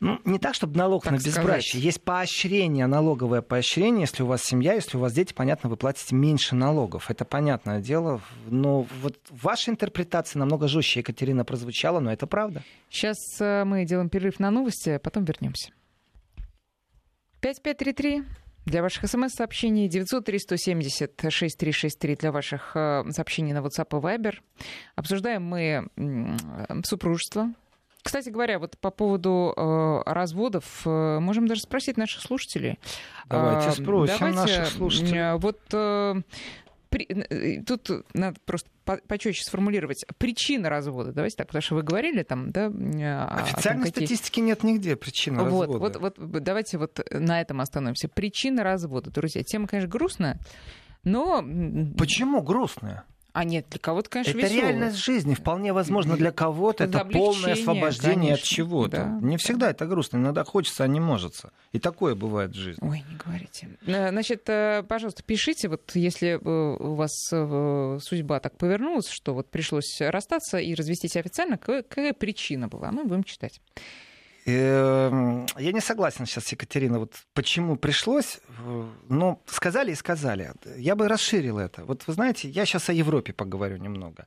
[0.00, 1.38] Ну, не так, чтобы налог Так на сказать.
[1.38, 1.82] безбрачие.
[1.82, 4.02] Есть поощрение, налоговое поощрение.
[4.02, 7.10] Если у вас семья, если у вас дети, понятно, вы платите меньше налогов.
[7.10, 8.20] Это понятное дело.
[8.46, 12.62] Но вот ваша интерпретация намного жестче, Екатерина, прозвучала, но это правда.
[12.90, 15.72] Сейчас э, мы делаем перерыв на новости, а потом вернемся.
[17.40, 18.24] 5533
[18.66, 24.34] для ваших смс-сообщений 903-170-6363 для ваших э, сообщений на WhatsApp и Viber.
[24.96, 26.26] Обсуждаем мы э,
[26.84, 27.52] супружество.
[28.02, 32.78] Кстати говоря, вот по поводу э, разводов, э, можем даже спросить наших слушателей.
[33.28, 35.18] Давайте спросим давайте, наших слушателей.
[35.18, 36.14] э, Вот э,
[36.88, 41.12] при- э, тут надо просто по- почетче сформулировать причина развода.
[41.12, 42.66] Давайте так, потому что вы говорили там, да?
[42.66, 45.98] э, о том, Официальной какие- статистики нет нигде причины вот, развода.
[45.98, 48.08] вот, вот давайте вот на этом остановимся.
[48.08, 49.42] Причина развода, друзья.
[49.42, 50.38] Тема, конечно, грустная,
[51.04, 51.42] но...
[51.96, 53.04] Почему грустная?
[53.38, 54.60] А нет, для кого-то, конечно, Это весело.
[54.62, 55.34] реальность жизни.
[55.34, 58.96] Вполне возможно, для кого-то это полное освобождение конечно, от чего-то.
[58.96, 59.18] Да.
[59.22, 60.16] Не всегда это грустно.
[60.16, 61.34] Иногда хочется, а не может.
[61.70, 62.84] И такое бывает в жизни.
[62.84, 63.68] Ой, не говорите.
[63.86, 69.48] Э, значит, э, пожалуйста, пишите, вот если э, у вас судьба так повернулась, что вот
[69.52, 72.90] пришлось расстаться и развестись официально, какая причина была?
[72.90, 73.60] Мы будем читать.
[74.48, 78.40] Я не согласен сейчас, Екатерина, вот почему пришлось,
[79.08, 80.52] но сказали и сказали.
[80.78, 81.84] Я бы расширил это.
[81.84, 84.26] Вот вы знаете, я сейчас о Европе поговорю немного.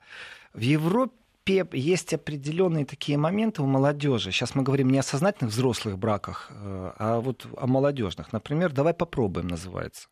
[0.54, 4.32] В Европе есть определенные такие моменты у молодежи.
[4.32, 8.32] Сейчас мы говорим не о сознательных взрослых браках, э, а вот о молодежных.
[8.32, 10.08] Например, давай попробуем называется.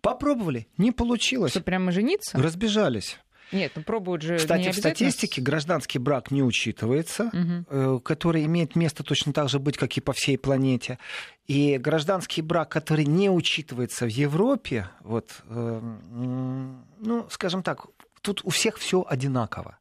[0.00, 1.52] Попробовали, не получилось.
[1.52, 2.38] Что прямо жениться?
[2.38, 3.18] Разбежались.
[3.52, 4.38] Нет, ну пробуют же.
[4.38, 8.00] Кстати, в статистике гражданский брак не учитывается, угу.
[8.00, 10.98] который имеет место точно так же быть, как и по всей планете.
[11.46, 17.86] И гражданский брак, который не учитывается в Европе, вот, э, ну, скажем так,
[18.22, 19.78] тут у всех все одинаково.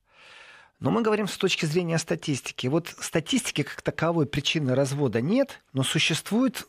[0.82, 2.66] Но мы говорим с точки зрения статистики.
[2.66, 6.66] Вот статистики как таковой причины развода нет, но существует,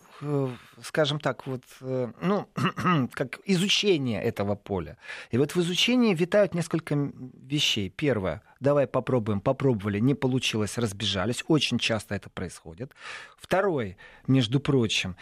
[0.83, 2.49] скажем так, вот, э, ну,
[3.13, 4.97] как изучение этого поля.
[5.31, 7.91] И вот в изучении витают несколько вещей.
[7.91, 11.45] Первое, давай попробуем, попробовали, не получилось, разбежались.
[11.49, 12.93] Очень часто это происходит.
[13.37, 15.17] Второе, между прочим,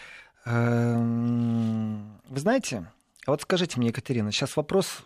[0.45, 2.87] эм, вы знаете,
[3.27, 5.05] а вот скажите мне, Екатерина, сейчас вопрос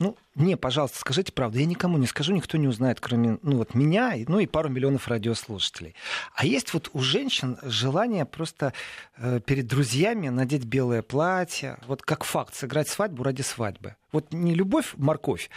[0.00, 1.58] ну, мне, пожалуйста, скажите правду.
[1.58, 5.08] Я никому не скажу, никто не узнает, кроме ну, вот меня, ну и пару миллионов
[5.08, 5.96] радиослушателей.
[6.34, 8.72] А есть вот у женщин желание просто
[9.16, 13.96] э, перед друзьями надеть белое платье, вот как факт, сыграть свадьбу ради свадьбы.
[14.12, 15.50] Вот не любовь, морковь,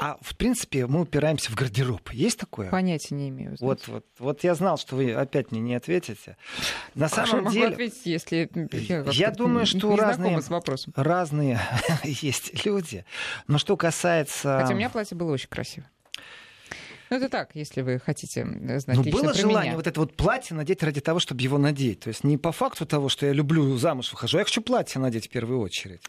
[0.00, 2.12] а, в принципе, мы упираемся в гардероб.
[2.12, 2.70] Есть такое?
[2.70, 3.56] Понятия не имею.
[3.58, 6.36] Вот, вот, вот я знал, что вы опять мне не ответите.
[6.94, 10.40] На Хорошо, самом деле, ответить, если я, я думаю, что разные,
[10.94, 11.60] разные
[12.04, 13.04] есть люди.
[13.48, 14.60] Но что касается...
[14.62, 15.84] Хотя у меня платье было очень красиво.
[17.10, 18.44] Ну, это так, если вы хотите
[18.78, 19.76] знать Ну, было желание меня.
[19.76, 22.00] вот это вот платье надеть ради того, чтобы его надеть.
[22.00, 25.26] То есть не по факту того, что я люблю замуж выхожу, я хочу платье надеть
[25.26, 26.02] в первую очередь.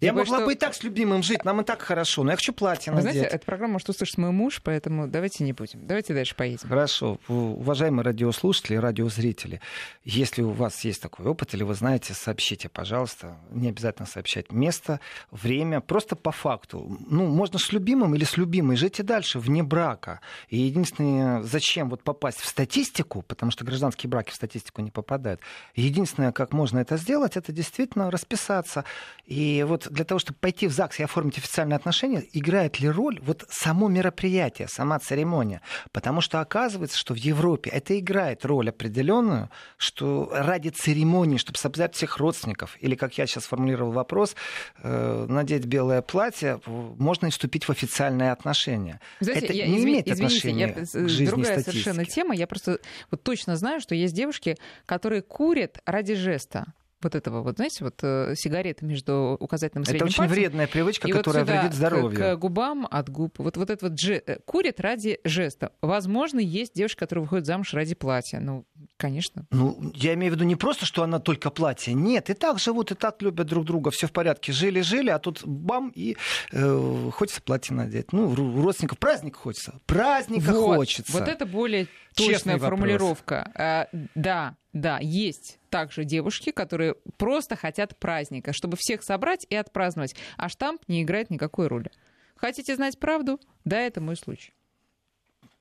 [0.00, 0.46] Я Тем могла что...
[0.46, 3.00] бы и так с любимым жить, нам и так хорошо, но я хочу платье Вы
[3.00, 5.86] знаете, эту программу может услышать мой муж, поэтому давайте не будем.
[5.86, 6.68] Давайте дальше поедем.
[6.68, 7.18] Хорошо.
[7.28, 9.60] Уважаемые радиослушатели, радиозрители,
[10.04, 13.38] если у вас есть такой опыт, или вы знаете, сообщите, пожалуйста.
[13.50, 16.98] Не обязательно сообщать место, время, просто по факту.
[17.08, 20.20] Ну, можно с любимым или с любимой жить и дальше, вне брака.
[20.48, 25.40] И единственное, зачем вот попасть в статистику, потому что гражданские браки в статистику не попадают.
[25.74, 28.84] Единственное, как можно это сделать, это действительно расписаться.
[29.24, 33.20] И вот для того, чтобы пойти в ЗАГС и оформить официальные отношения, играет ли роль
[33.22, 35.60] вот само мероприятие, сама церемония?
[35.92, 41.94] Потому что оказывается, что в Европе это играет роль определенную, что ради церемонии, чтобы собрать
[41.94, 44.36] всех родственников, или, как я сейчас сформулировал вопрос,
[44.82, 49.00] э, надеть белое платье, можно вступить в официальные отношения.
[49.20, 49.84] Знаете, это я, не изв...
[49.84, 52.34] имеет извините, отношения я, к жизни Другая совершенно тема.
[52.34, 52.78] Я просто
[53.10, 56.66] вот точно знаю, что есть девушки, которые курят ради жеста
[57.02, 60.34] вот этого вот, знаете, вот э, сигареты между указательным и средним Это очень пальцем.
[60.34, 62.18] вредная привычка, и которая вот сюда, вредит здоровью.
[62.18, 63.38] К, к губам, от губ.
[63.38, 65.72] Вот, вот это вот же, э, курит ради жеста.
[65.82, 68.40] Возможно, есть девушка, которая выходит замуж ради платья.
[68.40, 69.46] Ну, конечно.
[69.50, 71.92] Ну, я имею в виду не просто, что она только платье.
[71.92, 74.52] Нет, и так живут, и так любят друг друга, все в порядке.
[74.52, 76.16] Жили-жили, а тут бам, и
[76.52, 78.12] э, хочется платье надеть.
[78.12, 79.80] Ну, у родственников праздник хочется.
[79.86, 81.12] Праздника вот, хочется.
[81.12, 83.50] Вот это более точная формулировка.
[83.54, 90.16] А, да, да, есть также девушки, которые просто хотят праздника, чтобы всех собрать и отпраздновать.
[90.36, 91.90] А штамп не играет никакой роли.
[92.36, 93.40] Хотите знать правду?
[93.64, 94.52] Да, это мой случай.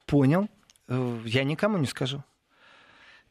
[0.06, 0.50] Понял.
[0.88, 2.24] Э, я никому не скажу.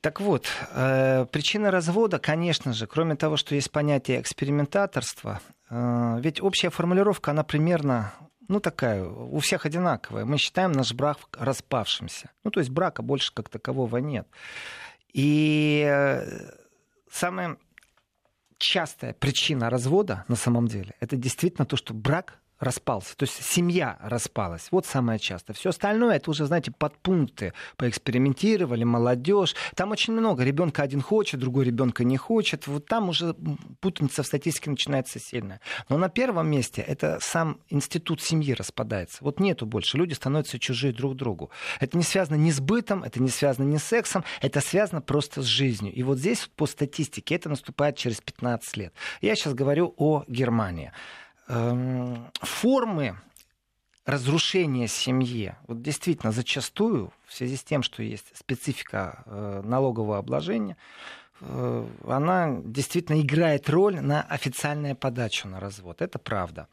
[0.00, 6.42] Так вот, э, причина развода, конечно же, кроме того, что есть понятие экспериментаторства, э, ведь
[6.42, 8.12] общая формулировка, она примерно
[8.48, 10.24] ну, такая, у всех одинаковая.
[10.24, 12.30] Мы считаем наш брак распавшимся.
[12.42, 14.26] Ну, то есть брака больше как такового нет.
[15.12, 16.50] И э,
[17.11, 17.57] самая
[18.59, 23.16] частая причина развода на самом деле, это действительно то, что брак распался.
[23.16, 24.68] То есть семья распалась.
[24.70, 25.53] Вот самое часто.
[25.53, 27.53] Все остальное это уже, знаете, подпункты.
[27.77, 29.55] Поэкспериментировали, молодежь.
[29.77, 30.42] Там очень много.
[30.42, 32.66] Ребенка один хочет, другой ребенка не хочет.
[32.66, 33.35] Вот там уже
[33.81, 35.61] путаница в статистике начинается сильная.
[35.88, 39.18] Но на первом месте это сам институт семьи распадается.
[39.20, 39.96] Вот нету больше.
[39.96, 41.50] Люди становятся чужие друг другу.
[41.81, 45.42] Это не связано ни с бытом, это не связано ни с сексом, это связано просто
[45.42, 45.92] с жизнью.
[45.92, 48.94] И вот здесь по статистике это наступает через 15 лет.
[49.20, 50.92] Я сейчас говорю о Германии.
[51.46, 53.18] Эм, формы
[54.07, 60.76] разрушения семьи, вот действительно зачастую, в связи с тем, что есть специфика э, налогового обложения,
[61.40, 66.00] э, она действительно играет роль на официальную подачу на развод.
[66.00, 66.66] Это правда.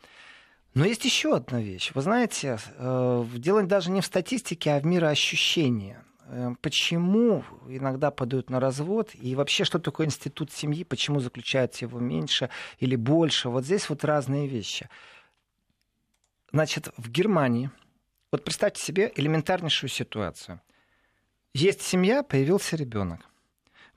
[0.73, 1.91] Но есть еще одна вещь.
[1.93, 5.97] Вы знаете, э, дело даже не в статистике, а в мироощущении.
[6.33, 11.99] Э, почему иногда подают на развод, и вообще, что такое институт семьи, почему заключается его
[11.99, 13.49] меньше или больше.
[13.49, 14.89] Вот здесь вот разные вещи.
[16.53, 17.69] Значит, в Германии,
[18.31, 20.61] вот представьте себе элементарнейшую ситуацию.
[21.53, 23.19] Есть семья, появился ребенок.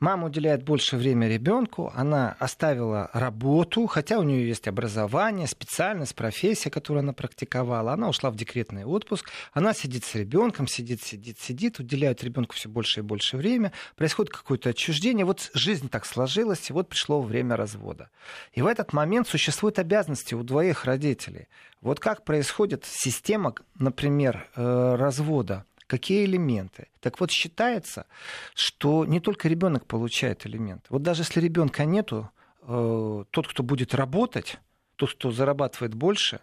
[0.05, 6.69] Мама уделяет больше времени ребенку, она оставила работу, хотя у нее есть образование, специальность, профессия,
[6.69, 7.95] которую она практиковала.
[7.95, 12.69] Она ушла в декретный отпуск, она сидит с ребенком, сидит, сидит, сидит, уделяет ребенку все
[12.69, 15.25] больше и больше времени, происходит какое-то отчуждение.
[15.25, 18.11] Вот жизнь так сложилась, и вот пришло время развода.
[18.53, 21.49] И в этот момент существуют обязанности у двоих родителей.
[21.81, 26.88] Вот как происходит система, например, э, развода какие элементы.
[27.01, 28.07] Так вот, считается,
[28.55, 30.87] что не только ребенок получает элементы.
[30.88, 32.31] Вот даже если ребенка нету,
[32.62, 34.59] э, тот, кто будет работать,
[34.97, 36.40] тот, кто зарабатывает больше,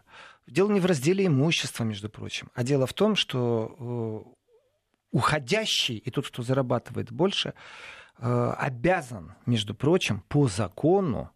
[0.47, 4.32] дело не в разделе имущества, между прочим, а дело в том, что э,
[5.12, 7.54] уходящий и тот, кто зарабатывает больше,
[8.17, 11.32] э, обязан, между прочим, по закону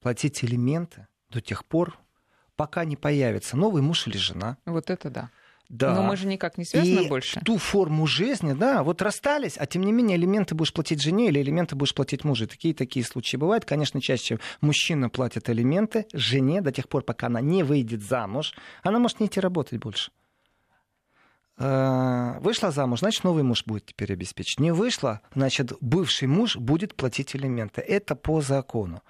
[0.00, 1.98] платить элементы до тех пор,
[2.56, 4.58] пока не появится новый муж или жена.
[4.64, 5.30] Вот это да.
[5.70, 5.94] Да.
[5.94, 7.40] Но мы же никак не связаны и больше.
[7.44, 11.40] ту форму жизни, да, вот расстались, а тем не менее элементы будешь платить жене или
[11.40, 12.48] элементы будешь платить мужу.
[12.48, 13.64] Такие такие случаи бывают.
[13.64, 18.52] Конечно, чаще мужчина платит элементы жене до тех пор, пока она не выйдет замуж.
[18.82, 20.10] Она может не идти работать больше.
[21.56, 24.58] А, вышла замуж, значит, новый муж будет теперь обеспечить.
[24.58, 27.80] Не вышла, значит, бывший муж будет платить элементы.
[27.80, 29.02] Это по закону.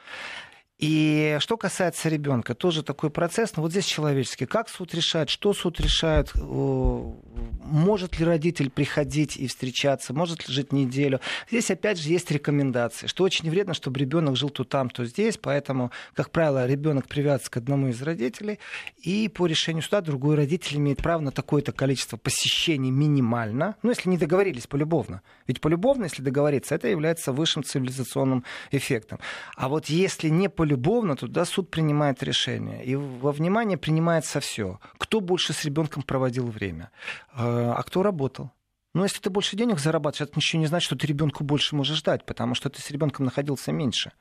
[0.81, 4.47] И что касается ребенка, тоже такой процесс, но вот здесь человеческий.
[4.47, 10.73] Как суд решает, что суд решает, может ли родитель приходить и встречаться, может ли жить
[10.73, 11.21] неделю.
[11.51, 15.37] Здесь опять же есть рекомендации, что очень вредно, чтобы ребенок жил то там, то здесь,
[15.37, 18.59] поэтому, как правило, ребенок привязывается к одному из родителей,
[19.03, 24.09] и по решению суда другой родитель имеет право на такое-то количество посещений минимально, ну, если
[24.09, 25.21] не договорились полюбовно.
[25.47, 29.19] Ведь полюбовно, если договориться, это является высшим цивилизационным эффектом.
[29.57, 32.85] А вот если не полюбовно, любовно, туда суд принимает решение.
[32.85, 34.79] И во внимание принимается все.
[34.99, 36.91] Кто больше с ребенком проводил время,
[37.33, 38.51] а, а кто работал.
[38.95, 41.99] Но если ты больше денег зарабатываешь, это ничего не значит, что ты ребенку больше можешь
[41.99, 44.13] ждать, потому что ты с ребенком находился меньше.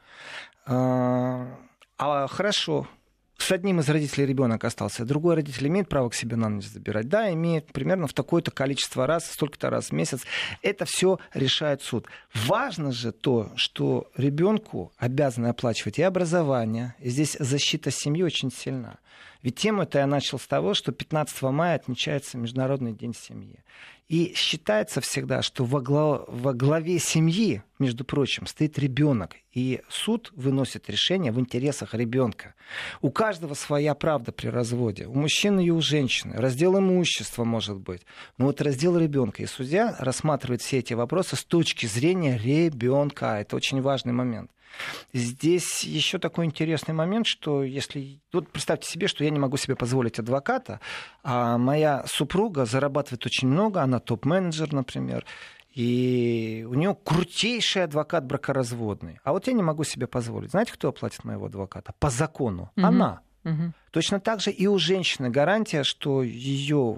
[0.65, 1.47] А,
[1.97, 2.87] а хорошо,
[3.49, 7.09] с одним из родителей ребенок остался, другой родитель имеет право к себе на ночь забирать?
[7.09, 10.21] Да, имеет примерно в такое-то количество раз, столько-то раз в месяц.
[10.61, 12.05] Это все решает суд.
[12.45, 16.93] Важно же то, что ребенку обязаны оплачивать и образование.
[16.99, 18.99] И здесь защита семьи очень сильна.
[19.41, 23.63] Ведь тему это я начал с того, что 15 мая отмечается Международный день семьи.
[24.09, 26.23] И считается всегда, что во, глав...
[26.27, 29.35] во главе семьи, между прочим, стоит ребенок.
[29.53, 32.55] И суд выносит решение в интересах ребенка.
[33.01, 35.05] У каждого своя правда при разводе.
[35.05, 36.35] У мужчины и у женщины.
[36.37, 38.01] Раздел имущества может быть.
[38.39, 39.43] Но вот раздел ребенка.
[39.43, 43.39] И судья рассматривает все эти вопросы с точки зрения ребенка.
[43.39, 44.49] Это очень важный момент.
[45.13, 48.19] Здесь еще такой интересный момент, что если...
[48.31, 50.79] Вот представьте себе, что я не могу себе позволить адвоката,
[51.23, 55.25] а моя супруга зарабатывает очень много, она топ-менеджер, например,
[55.73, 59.19] и у нее крутейший адвокат бракоразводный.
[59.23, 60.51] А вот я не могу себе позволить.
[60.51, 61.93] Знаете, кто оплатит моего адвоката?
[61.99, 62.71] По закону.
[62.75, 62.85] Угу.
[62.85, 63.21] Она.
[63.45, 63.73] Угу.
[63.91, 66.97] Точно так же и у женщины гарантия, что ее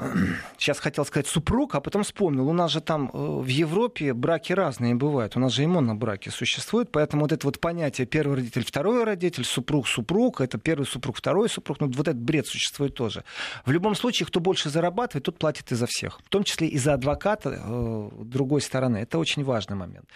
[0.58, 4.52] сейчас хотел сказать супруг, а потом вспомнил, у нас же там э, в Европе браки
[4.52, 8.64] разные бывают, у нас же и монобраки существуют, поэтому вот это вот понятие первый родитель,
[8.64, 13.24] второй родитель, супруг, супруг, это первый супруг, второй супруг, ну вот этот бред существует тоже.
[13.64, 16.78] В любом случае, кто больше зарабатывает, тот платит и за всех, в том числе и
[16.78, 18.98] за адвоката э, другой стороны.
[18.98, 20.08] Это очень важный момент.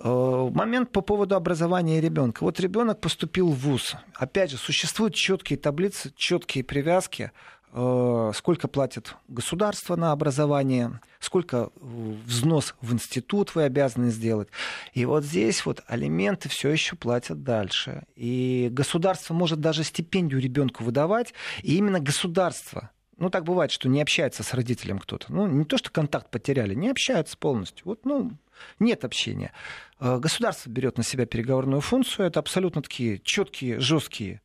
[0.00, 2.44] Э, момент по поводу образования ребенка.
[2.44, 3.96] Вот ребенок поступил в ВУЗ.
[4.14, 7.32] Опять же, существуют четкие таблицы, четкие привязки
[7.70, 14.48] сколько платит государство на образование, сколько взнос в институт вы обязаны сделать.
[14.94, 18.04] И вот здесь вот алименты все еще платят дальше.
[18.16, 24.00] И государство может даже стипендию ребенку выдавать, и именно государство ну, так бывает, что не
[24.00, 25.32] общается с родителем кто-то.
[25.32, 27.84] Ну, не то, что контакт потеряли, не общаются полностью.
[27.84, 28.30] Вот, ну,
[28.78, 29.52] нет общения.
[29.98, 32.26] Э, государство берет на себя переговорную функцию.
[32.26, 34.40] Это абсолютно такие четкие, жесткие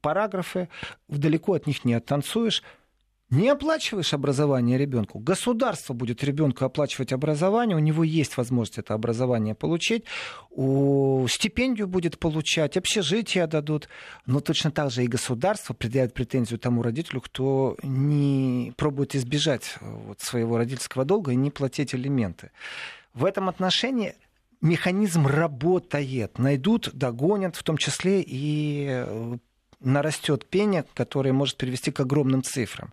[0.00, 0.68] параграфы,
[1.08, 2.62] далеко от них не оттанцуешь.
[3.28, 5.18] Не оплачиваешь образование ребенку.
[5.18, 10.04] Государство будет ребенку оплачивать образование, у него есть возможность это образование получить,
[10.50, 11.26] у...
[11.28, 13.88] стипендию будет получать, общежитие дадут.
[14.26, 20.20] Но точно так же и государство предъявит претензию тому родителю, кто не пробует избежать вот,
[20.20, 22.52] своего родительского долга и не платить элементы.
[23.12, 24.14] В этом отношении
[24.60, 26.38] механизм работает.
[26.38, 29.38] Найдут, догонят, в том числе и э,
[29.80, 32.92] нарастет пение, которое может привести к огромным цифрам.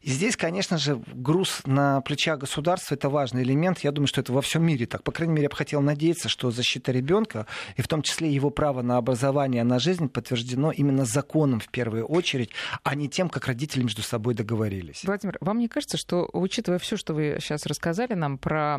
[0.00, 3.80] И здесь, конечно же, груз на плечах государства это важный элемент.
[3.80, 5.02] Я думаю, что это во всем мире так.
[5.02, 8.50] По крайней мере, я бы хотел надеяться, что защита ребенка, и в том числе его
[8.50, 12.50] право на образование, на жизнь, подтверждено именно законом в первую очередь,
[12.84, 15.04] а не тем, как родители между собой договорились.
[15.04, 18.78] Владимир, вам не кажется, что, учитывая все, что вы сейчас рассказали нам про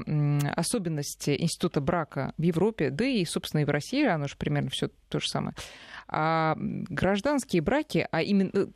[0.56, 4.90] особенности института брака в Европе, да и, собственно, и в России, оно же примерно все
[5.10, 5.56] то же самое,
[6.12, 8.68] а гражданские браки, а именно, э,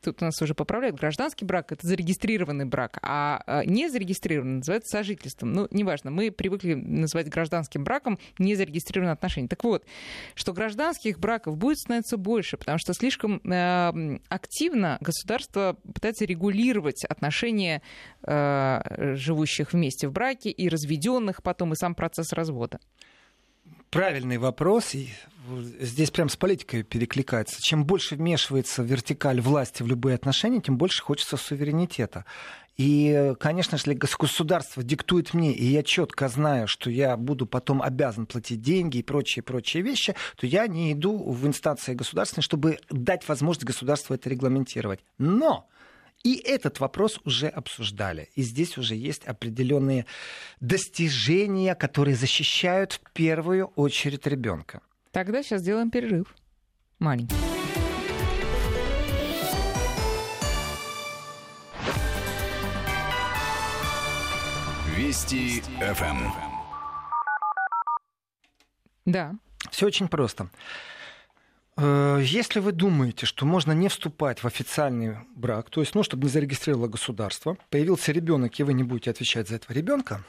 [0.00, 5.52] тут нас уже поправляют, гражданский брак— это зарегистрированный брак, а, а не зарегистрированный называется сожительством.
[5.52, 9.48] Ну, неважно, мы привыкли называть гражданским браком незарегистрированные отношения.
[9.48, 9.84] Так вот,
[10.36, 17.82] что гражданских браков будет становиться больше, потому что слишком э, активно государство пытается регулировать отношения
[18.22, 22.78] э, живущих вместе в браке и разведенных потом, и сам процесс развода
[23.90, 24.94] правильный вопрос.
[24.94, 25.08] И
[25.80, 27.62] здесь прям с политикой перекликается.
[27.62, 32.24] Чем больше вмешивается вертикаль власти в любые отношения, тем больше хочется суверенитета.
[32.76, 38.26] И, конечно если государство диктует мне, и я четко знаю, что я буду потом обязан
[38.26, 43.66] платить деньги и прочие-прочие вещи, то я не иду в инстанции государственные, чтобы дать возможность
[43.66, 45.00] государству это регламентировать.
[45.18, 45.68] Но
[46.24, 48.28] и этот вопрос уже обсуждали.
[48.34, 50.06] И здесь уже есть определенные
[50.60, 54.80] достижения, которые защищают в первую очередь ребенка.
[55.12, 56.34] Тогда сейчас сделаем перерыв.
[56.98, 57.36] Маленький.
[64.96, 66.28] Вести ФМ.
[69.04, 69.34] Да.
[69.70, 70.50] Все очень просто.
[71.80, 76.24] Э, если вы думаете, что можно не вступать в официальный брак, то есть, ну, чтобы
[76.24, 80.24] не зарегистрировало государство, появился ребенок, и вы не будете отвечать за этого ребенка,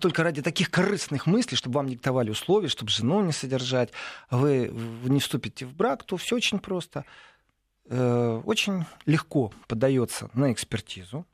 [0.00, 3.90] только ради таких корыстных мыслей, чтобы вам диктовали условия, чтобы жену не содержать,
[4.30, 4.70] вы
[5.04, 7.04] не вступите в брак, то все очень просто.
[7.86, 11.26] Э, очень легко подается на экспертизу.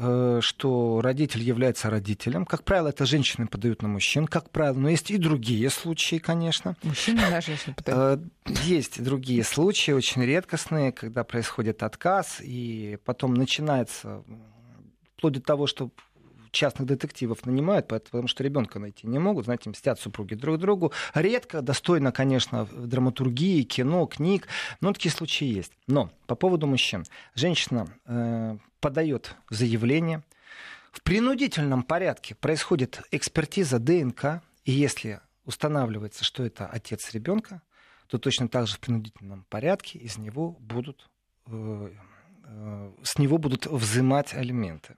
[0.00, 2.46] Э, что родитель является родителем.
[2.46, 6.76] Как правило, это женщины подают на мужчин, как правило, но есть и другие случаи, конечно.
[6.84, 8.20] Мужчины на женщин подают.
[8.20, 14.22] Э, есть другие случаи, очень редкостные, когда происходит отказ, и потом начинается
[15.16, 15.90] вплоть до того, что
[16.50, 20.92] частных детективов нанимают, потому что ребенка найти не могут, знаете, мстят супруги друг другу.
[21.14, 24.48] Редко, достойно, конечно, драматургии, кино, книг,
[24.80, 25.72] но такие случаи есть.
[25.86, 27.04] Но по поводу мужчин.
[27.34, 30.22] Женщина э, подает заявление,
[30.92, 37.62] в принудительном порядке происходит экспертиза ДНК, и если устанавливается, что это отец ребенка,
[38.08, 41.08] то точно так же в принудительном порядке из него будут
[41.46, 41.90] э,
[43.02, 44.96] с него будут взимать алименты.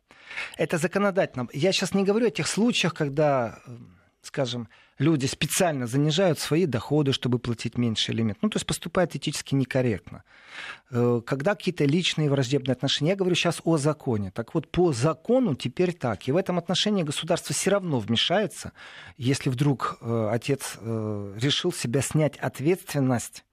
[0.57, 1.49] Это законодательно.
[1.53, 3.77] Я сейчас не говорю о тех случаях, когда, э,
[4.23, 8.39] скажем, люди специально занижают свои доходы, чтобы платить меньше алимент.
[8.43, 10.23] Ну, то есть поступают этически некорректно.
[10.91, 13.11] Э, когда какие-то личные враждебные отношения.
[13.11, 14.31] Я говорю сейчас о законе.
[14.31, 16.29] Так вот, по закону теперь так.
[16.29, 18.73] И в этом отношении государство все равно вмешается,
[19.17, 23.50] если вдруг отец решил себя снять ответственность Э,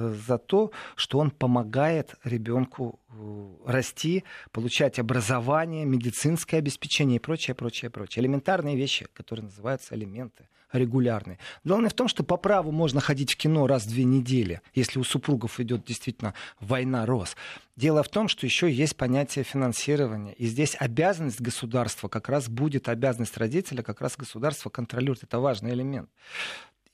[0.00, 7.90] за то, что он помогает ребенку э, расти, получать образование, медицинское обеспечение и прочее, прочее,
[7.90, 8.22] прочее.
[8.22, 11.38] Элементарные вещи, которые называются элементы регулярные.
[11.64, 14.98] Главное в том, что по праву можно ходить в кино раз в две недели, если
[14.98, 17.36] у супругов идет действительно война роз.
[17.76, 20.34] Дело в том, что еще есть понятие финансирования.
[20.34, 25.24] И здесь обязанность государства как раз будет, обязанность родителя как раз государство контролирует.
[25.24, 26.08] Это важный элемент.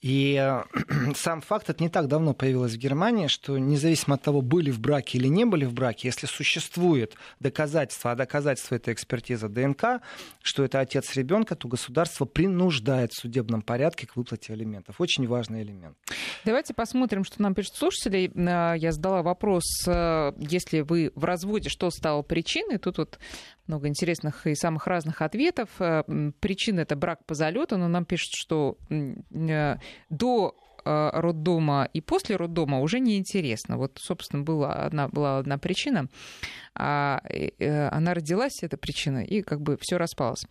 [0.07, 0.63] И э,
[1.17, 4.79] сам факт, это не так давно появилось в Германии, что независимо от того, были в
[4.79, 10.01] браке или не были в браке, если существует доказательство, а доказательство это экспертиза ДНК,
[10.43, 15.01] что это отец ребенка, то государство принуждает в судебном порядке к выплате алиментов.
[15.01, 15.97] Очень важный элемент.
[16.45, 18.31] Давайте посмотрим, что нам пишут слушатели.
[18.33, 22.79] Э, я задала вопрос, э, если вы в разводе, что стало причиной?
[22.79, 23.19] Тут вот
[23.67, 25.69] много интересных и самых разных ответов.
[25.81, 26.05] Э,
[26.39, 28.79] причина это брак по залету, но нам пишут, что
[30.11, 33.77] до э, роддома и после роддома уже неинтересно.
[33.77, 36.09] Вот, собственно, была одна, была одна причина.
[36.75, 37.21] А,
[37.91, 40.45] она родилась, эта причина, и как бы все распалось.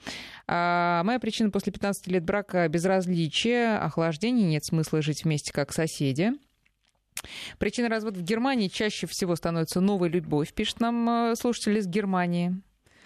[0.47, 6.31] А моя причина после 15 лет брака безразличие, охлаждение, нет смысла жить вместе как соседи.
[7.59, 12.61] Причина развода в Германии чаще всего становится новой любовь, пишет нам слушатель из Германии.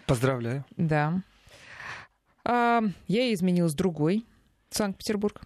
[0.09, 0.65] Поздравляю.
[0.75, 1.21] Да.
[2.43, 4.25] А, я изменилась другой.
[4.71, 5.41] Санкт-Петербург.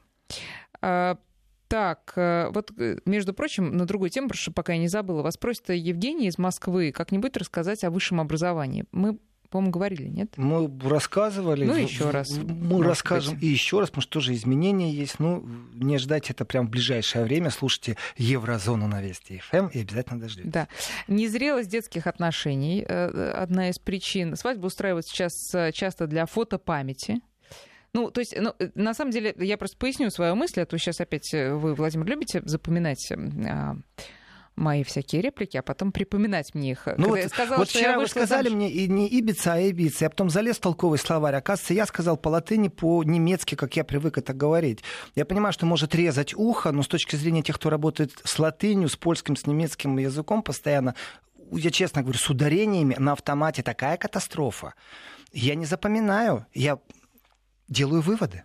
[0.86, 1.18] А,
[1.70, 5.22] так, э, вот, э, между прочим, на другую тему, потому что пока я не забыла,
[5.22, 8.86] вас просит Евгений из Москвы как-нибудь рассказать о высшем образовании.
[8.92, 9.18] Мы
[9.50, 10.34] по-моему, говорили, нет?
[10.36, 11.64] Мы рассказывали.
[11.66, 12.40] Ну, еще раз.
[12.40, 13.44] Мы расскажем быть.
[13.44, 15.20] и еще раз, потому что тоже изменения есть.
[15.20, 17.52] Ну, не ждать это прям в ближайшее время.
[17.52, 20.52] Слушайте Еврозону на Вести ФМ эм и обязательно дождитесь.
[20.52, 20.68] Да.
[21.08, 24.36] Незрелость детских отношений э, одна из причин.
[24.36, 27.22] Свадьбу устраивают сейчас часто для фотопамяти.
[27.94, 30.78] Ну, то есть, ну, э, на самом деле, я просто поясню свою мысль, а то
[30.78, 33.76] сейчас опять вы, Владимир, любите запоминать а,
[34.56, 36.88] мои всякие реплики, а потом припоминать мне их.
[36.98, 38.58] Ну вот, я сказала, вот вчера вы сказали замуж...
[38.58, 40.06] мне и не Ибица, а Ибица.
[40.06, 41.36] Я потом залез в толковый словарь.
[41.36, 44.84] Оказывается, я сказал по латыни, по-немецки, как я привык это говорить.
[45.16, 48.90] Я понимаю, что может резать ухо, но с точки зрения тех, кто работает с латынью,
[48.90, 50.96] с польским, с немецким языком постоянно,
[51.52, 54.74] я честно говорю, с ударениями на автомате такая катастрофа.
[55.32, 56.78] Я не запоминаю, я
[57.74, 58.44] делаю выводы.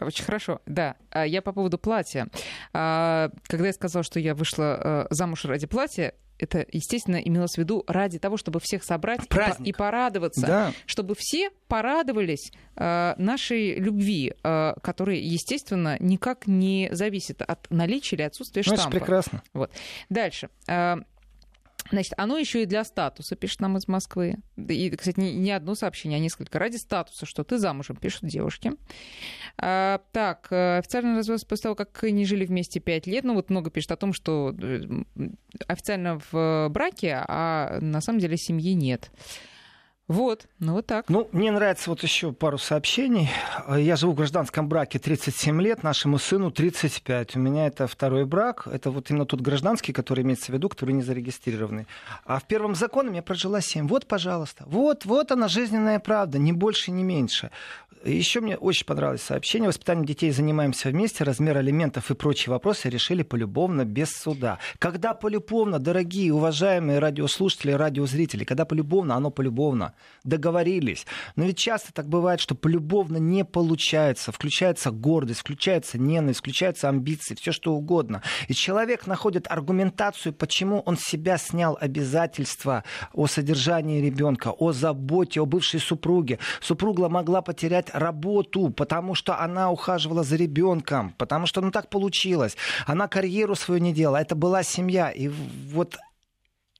[0.00, 0.96] Очень хорошо, да.
[1.10, 2.28] А я по поводу платья.
[2.72, 7.58] А, когда я сказала, что я вышла э, замуж ради платья, это, естественно, имелось в
[7.58, 9.20] виду ради того, чтобы всех собрать
[9.60, 10.72] и, и порадоваться, да.
[10.86, 18.22] чтобы все порадовались э, нашей любви, э, которая, естественно, никак не зависит от наличия или
[18.22, 18.84] отсутствия штампа.
[18.84, 19.42] Ну, это прекрасно.
[19.52, 19.70] Вот.
[20.08, 20.48] Дальше.
[20.66, 20.96] Э,
[21.90, 24.36] Значит, оно еще и для статуса, пишет нам из Москвы.
[24.56, 26.58] И, кстати, не, не одно сообщение, а несколько.
[26.58, 28.72] Ради статуса, что ты замужем, пишут девушки.
[29.58, 33.24] А, так, э, официальный развод после того, как не жили вместе пять лет.
[33.24, 34.82] Ну, вот много пишет о том, что э,
[35.66, 39.10] официально в браке, а на самом деле семьи нет.
[40.10, 41.08] Вот, ну вот так.
[41.08, 43.30] Ну, мне нравится вот еще пару сообщений.
[43.68, 47.36] Я живу в гражданском браке 37 лет, нашему сыну 35.
[47.36, 48.66] У меня это второй брак.
[48.66, 51.86] Это вот именно тот гражданский, который имеется в виду, который не зарегистрированный.
[52.24, 53.86] А в первом законе я прожила 7.
[53.86, 54.64] Вот, пожалуйста.
[54.66, 57.52] Вот, вот она жизненная правда, ни больше, ни меньше.
[58.04, 59.68] Еще мне очень понравилось сообщение.
[59.68, 61.22] Воспитанием детей занимаемся вместе.
[61.22, 64.58] Размер алиментов и прочие вопросы решили полюбовно, без суда.
[64.78, 69.92] Когда полюбовно, дорогие, уважаемые радиослушатели, радиозрители, когда полюбовно, оно полюбовно.
[70.22, 71.06] Договорились.
[71.36, 74.32] Но ведь часто так бывает, что полюбовно не получается.
[74.32, 78.22] Включается гордость, включается ненависть, включаются амбиции, все что угодно.
[78.48, 82.84] И человек находит аргументацию, почему он с себя снял обязательства
[83.14, 86.38] о содержании ребенка, о заботе, о бывшей супруге.
[86.60, 92.56] Супруга могла потерять работу, потому что она ухаживала за ребенком, потому что ну так получилось.
[92.86, 95.10] Она карьеру свою не делала, это была семья.
[95.10, 95.96] И вот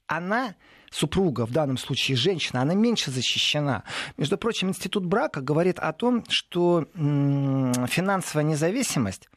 [0.07, 0.55] она
[0.91, 3.85] супруга, в данном случае женщина, она меньше защищена.
[4.17, 9.29] Между прочим, институт брака говорит о том, что финансовая независимость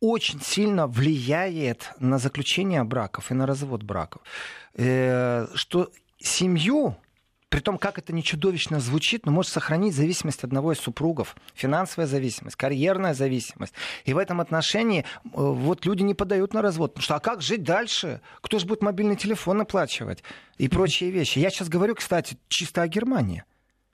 [0.00, 4.22] очень сильно влияет на заключение браков и на развод браков.
[4.74, 6.96] Э, что семью
[7.52, 11.36] при том, как это не чудовищно звучит, но может сохранить зависимость одного из супругов.
[11.54, 13.74] Финансовая зависимость, карьерная зависимость.
[14.06, 16.94] И в этом отношении э, вот люди не подают на развод.
[16.94, 18.22] Потому что а как жить дальше?
[18.40, 20.24] Кто же будет мобильный телефон оплачивать?
[20.56, 21.40] И прочие вещи.
[21.40, 23.44] Я сейчас говорю, кстати, чисто о Германии.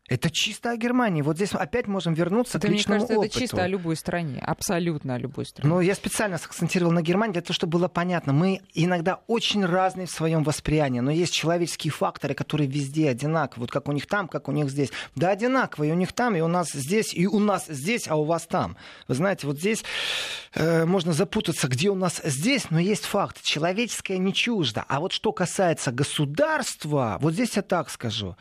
[0.08, 1.20] Это чисто о Германии.
[1.20, 3.30] Вот здесь опять можем вернуться это, к личному мне кажется, опыту.
[3.30, 5.68] Это чисто о любой стране, абсолютно о любой стране.
[5.68, 8.32] Но я специально сакцентировал на Германии для того, чтобы было понятно.
[8.32, 13.64] Мы иногда очень разные в своем восприятии, но есть человеческие факторы, которые везде одинаковые.
[13.64, 14.90] Вот как у них там, как у них здесь.
[15.14, 15.92] Да, одинаковые.
[15.92, 18.76] У них там, и у нас здесь, и у нас здесь, а у вас там.
[19.08, 19.84] Вы знаете, вот здесь
[20.54, 23.42] э, можно запутаться, где у нас здесь, но есть факт.
[23.42, 24.84] Человеческое не чуждо.
[24.88, 28.36] А вот что касается государства, вот здесь я так скажу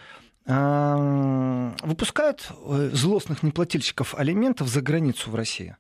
[0.48, 5.76] выпускают э, злостных неплательщиков алиментов за границу в России.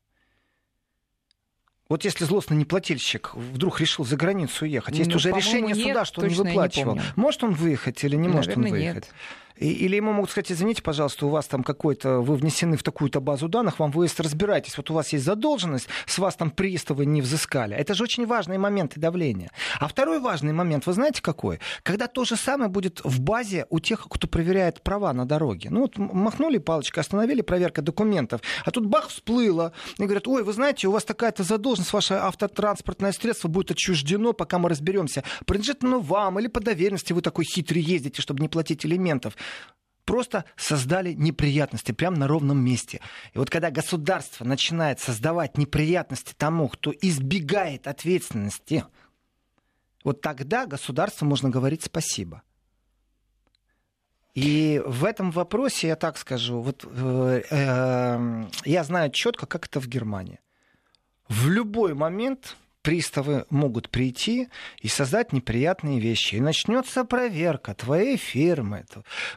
[1.88, 6.05] Вот если злостный неплательщик вдруг решил за границу уехать, ну, есть уже решение нет, суда,
[6.05, 6.95] что он не выплачивал.
[6.95, 9.05] Не может он выехать или не Наверное, может он выехать?
[9.05, 9.13] Нет.
[9.60, 13.47] Или ему могут сказать, извините, пожалуйста, у вас там какой-то, вы внесены в такую-то базу
[13.47, 17.76] данных, вам выезд разбирайтесь, вот у вас есть задолженность, с вас там приставы не взыскали.
[17.76, 19.51] Это же очень важные моменты давления.
[19.80, 21.60] А второй важный момент, вы знаете какой?
[21.84, 25.70] Когда то же самое будет в базе у тех, кто проверяет права на дороге.
[25.72, 29.74] Ну вот махнули палочкой, остановили проверка документов, а тут бах, всплыло.
[29.97, 34.60] И говорят, ой, вы знаете, у вас такая-то задолженность, ваше автотранспортное средство будет отчуждено, пока
[34.60, 38.86] мы разберемся, принадлежит оно вам или по доверенности вы такой хитрый ездите, чтобы не платить
[38.86, 39.36] элементов
[40.06, 43.02] просто создали неприятности прямо на ровном месте.
[43.34, 48.86] И вот когда государство начинает создавать неприятности тому, кто избегает ответственности,
[50.04, 52.41] вот тогда государству можно говорить спасибо.
[54.34, 59.82] И в этом вопросе, я так скажу, вот, э, э, я знаю четко, как это
[59.82, 60.39] в Германии.
[61.28, 62.56] В любой момент
[62.88, 64.47] приставы могут прийти
[64.79, 66.35] и создать неприятные вещи.
[66.35, 68.85] И начнется проверка твоей фирмы.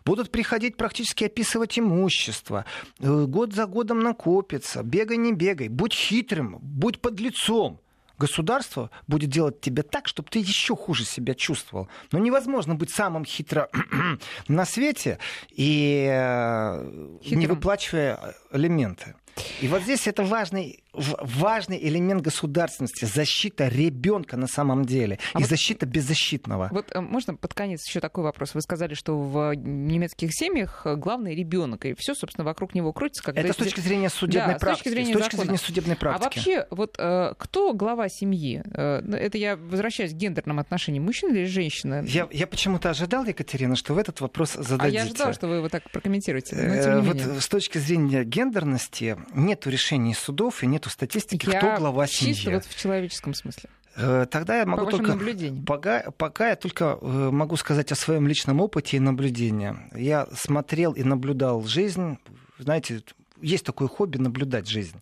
[0.05, 2.65] Будут приходить практически описывать имущество.
[3.01, 4.85] Э, год за годом накопится.
[4.85, 5.67] Бегай, не бегай.
[5.67, 7.81] Будь хитрым, будь под лицом
[8.21, 11.89] государство будет делать тебе так, чтобы ты еще хуже себя чувствовал.
[12.13, 13.69] Но невозможно быть самым хитро
[14.49, 15.19] на свете
[15.51, 17.41] и э, Хитрым.
[17.41, 19.17] не выплачивая элементы.
[19.61, 23.05] И вот здесь это важный, важный элемент государственности.
[23.05, 25.19] Защита ребенка на самом деле.
[25.33, 26.69] А и вот, защита беззащитного.
[26.73, 28.55] Вот э, можно под конец еще такой вопрос.
[28.55, 33.23] Вы сказали, что в немецких семьях главный ребенок, и все, собственно, вокруг него крутится.
[33.23, 34.89] Когда это с точки зрения судебной да, практики.
[34.89, 36.21] С точки зрения, с точки зрения судебной а практики.
[36.21, 38.63] А вообще, вот э, кто глава семьи?
[38.75, 41.05] Э, это я возвращаюсь к гендерным отношениям.
[41.05, 42.03] Мужчина или женщина?
[42.07, 44.99] Я, я почему-то ожидал, Екатерина, что вы этот вопрос зададите.
[44.99, 46.57] А я ожидала, что вы его так прокомментируете.
[46.57, 52.07] Но, вот с точки зрения гендерности нет решений судов и нет статистики, я кто глава
[52.07, 52.35] семьи.
[52.35, 53.71] Чисто вот в человеческом смысле.
[53.97, 55.19] Э, тогда я могу По только...
[55.67, 59.75] Пока, пока я только э, могу сказать о своем личном опыте и наблюдении.
[59.95, 62.19] Я смотрел и наблюдал жизнь.
[62.59, 63.03] Знаете,
[63.41, 64.97] есть такое хобби наблюдать жизнь.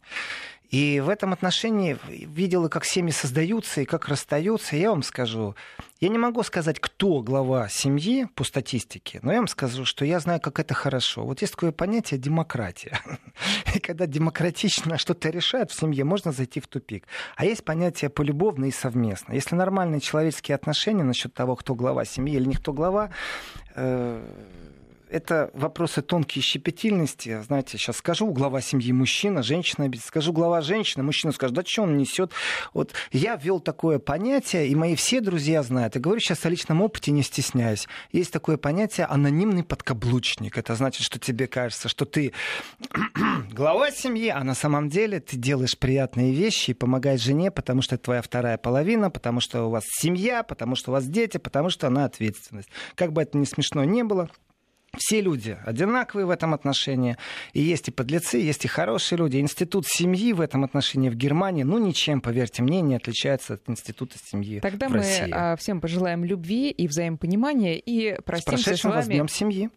[0.70, 4.76] И в этом отношении видел, как семьи создаются и как расстаются.
[4.76, 5.54] Я вам скажу,
[6.00, 10.20] я не могу сказать, кто глава семьи по статистике, но я вам скажу, что я
[10.20, 11.24] знаю, как это хорошо.
[11.24, 13.00] Вот есть такое понятие демократия.
[13.74, 17.06] И когда демократично что-то решают в семье, можно зайти в тупик.
[17.36, 19.32] А есть понятие полюбовно и совместно.
[19.32, 23.10] Если нормальные человеческие отношения насчет того, кто глава семьи или не кто глава,
[23.74, 24.22] э,
[25.10, 27.40] это вопросы тонкие щепетильности.
[27.42, 31.96] Знаете, сейчас скажу глава семьи мужчина, женщина, скажу глава женщина, мужчина скажет, да что он
[31.96, 32.32] несет.
[32.74, 35.94] Вот я ввел такое понятие, и мои все друзья знают.
[35.94, 37.88] Я говорю сейчас о личном опыте, не стесняюсь.
[38.12, 40.58] Есть такое понятие анонимный подкаблучник.
[40.58, 42.32] Это значит, что тебе кажется, что ты
[43.52, 47.94] глава семьи, а на самом деле ты делаешь приятные вещи и помогаешь жене, потому что
[47.94, 51.70] это твоя вторая половина, потому что у вас семья, потому что у вас дети, потому
[51.70, 52.68] что она ответственность.
[52.94, 54.28] Как бы это ни смешно не было,
[54.96, 57.16] все люди одинаковые в этом отношении.
[57.52, 59.38] И есть и подлецы, есть и хорошие люди.
[59.38, 64.16] Институт семьи в этом отношении в Германии, ну, ничем, поверьте мне, не отличается от института
[64.24, 65.30] семьи Тогда в мы России.
[65.30, 68.94] А, всем пожелаем любви и взаимопонимания и простимся с, с вами.
[68.94, 69.70] вас Днем семьи.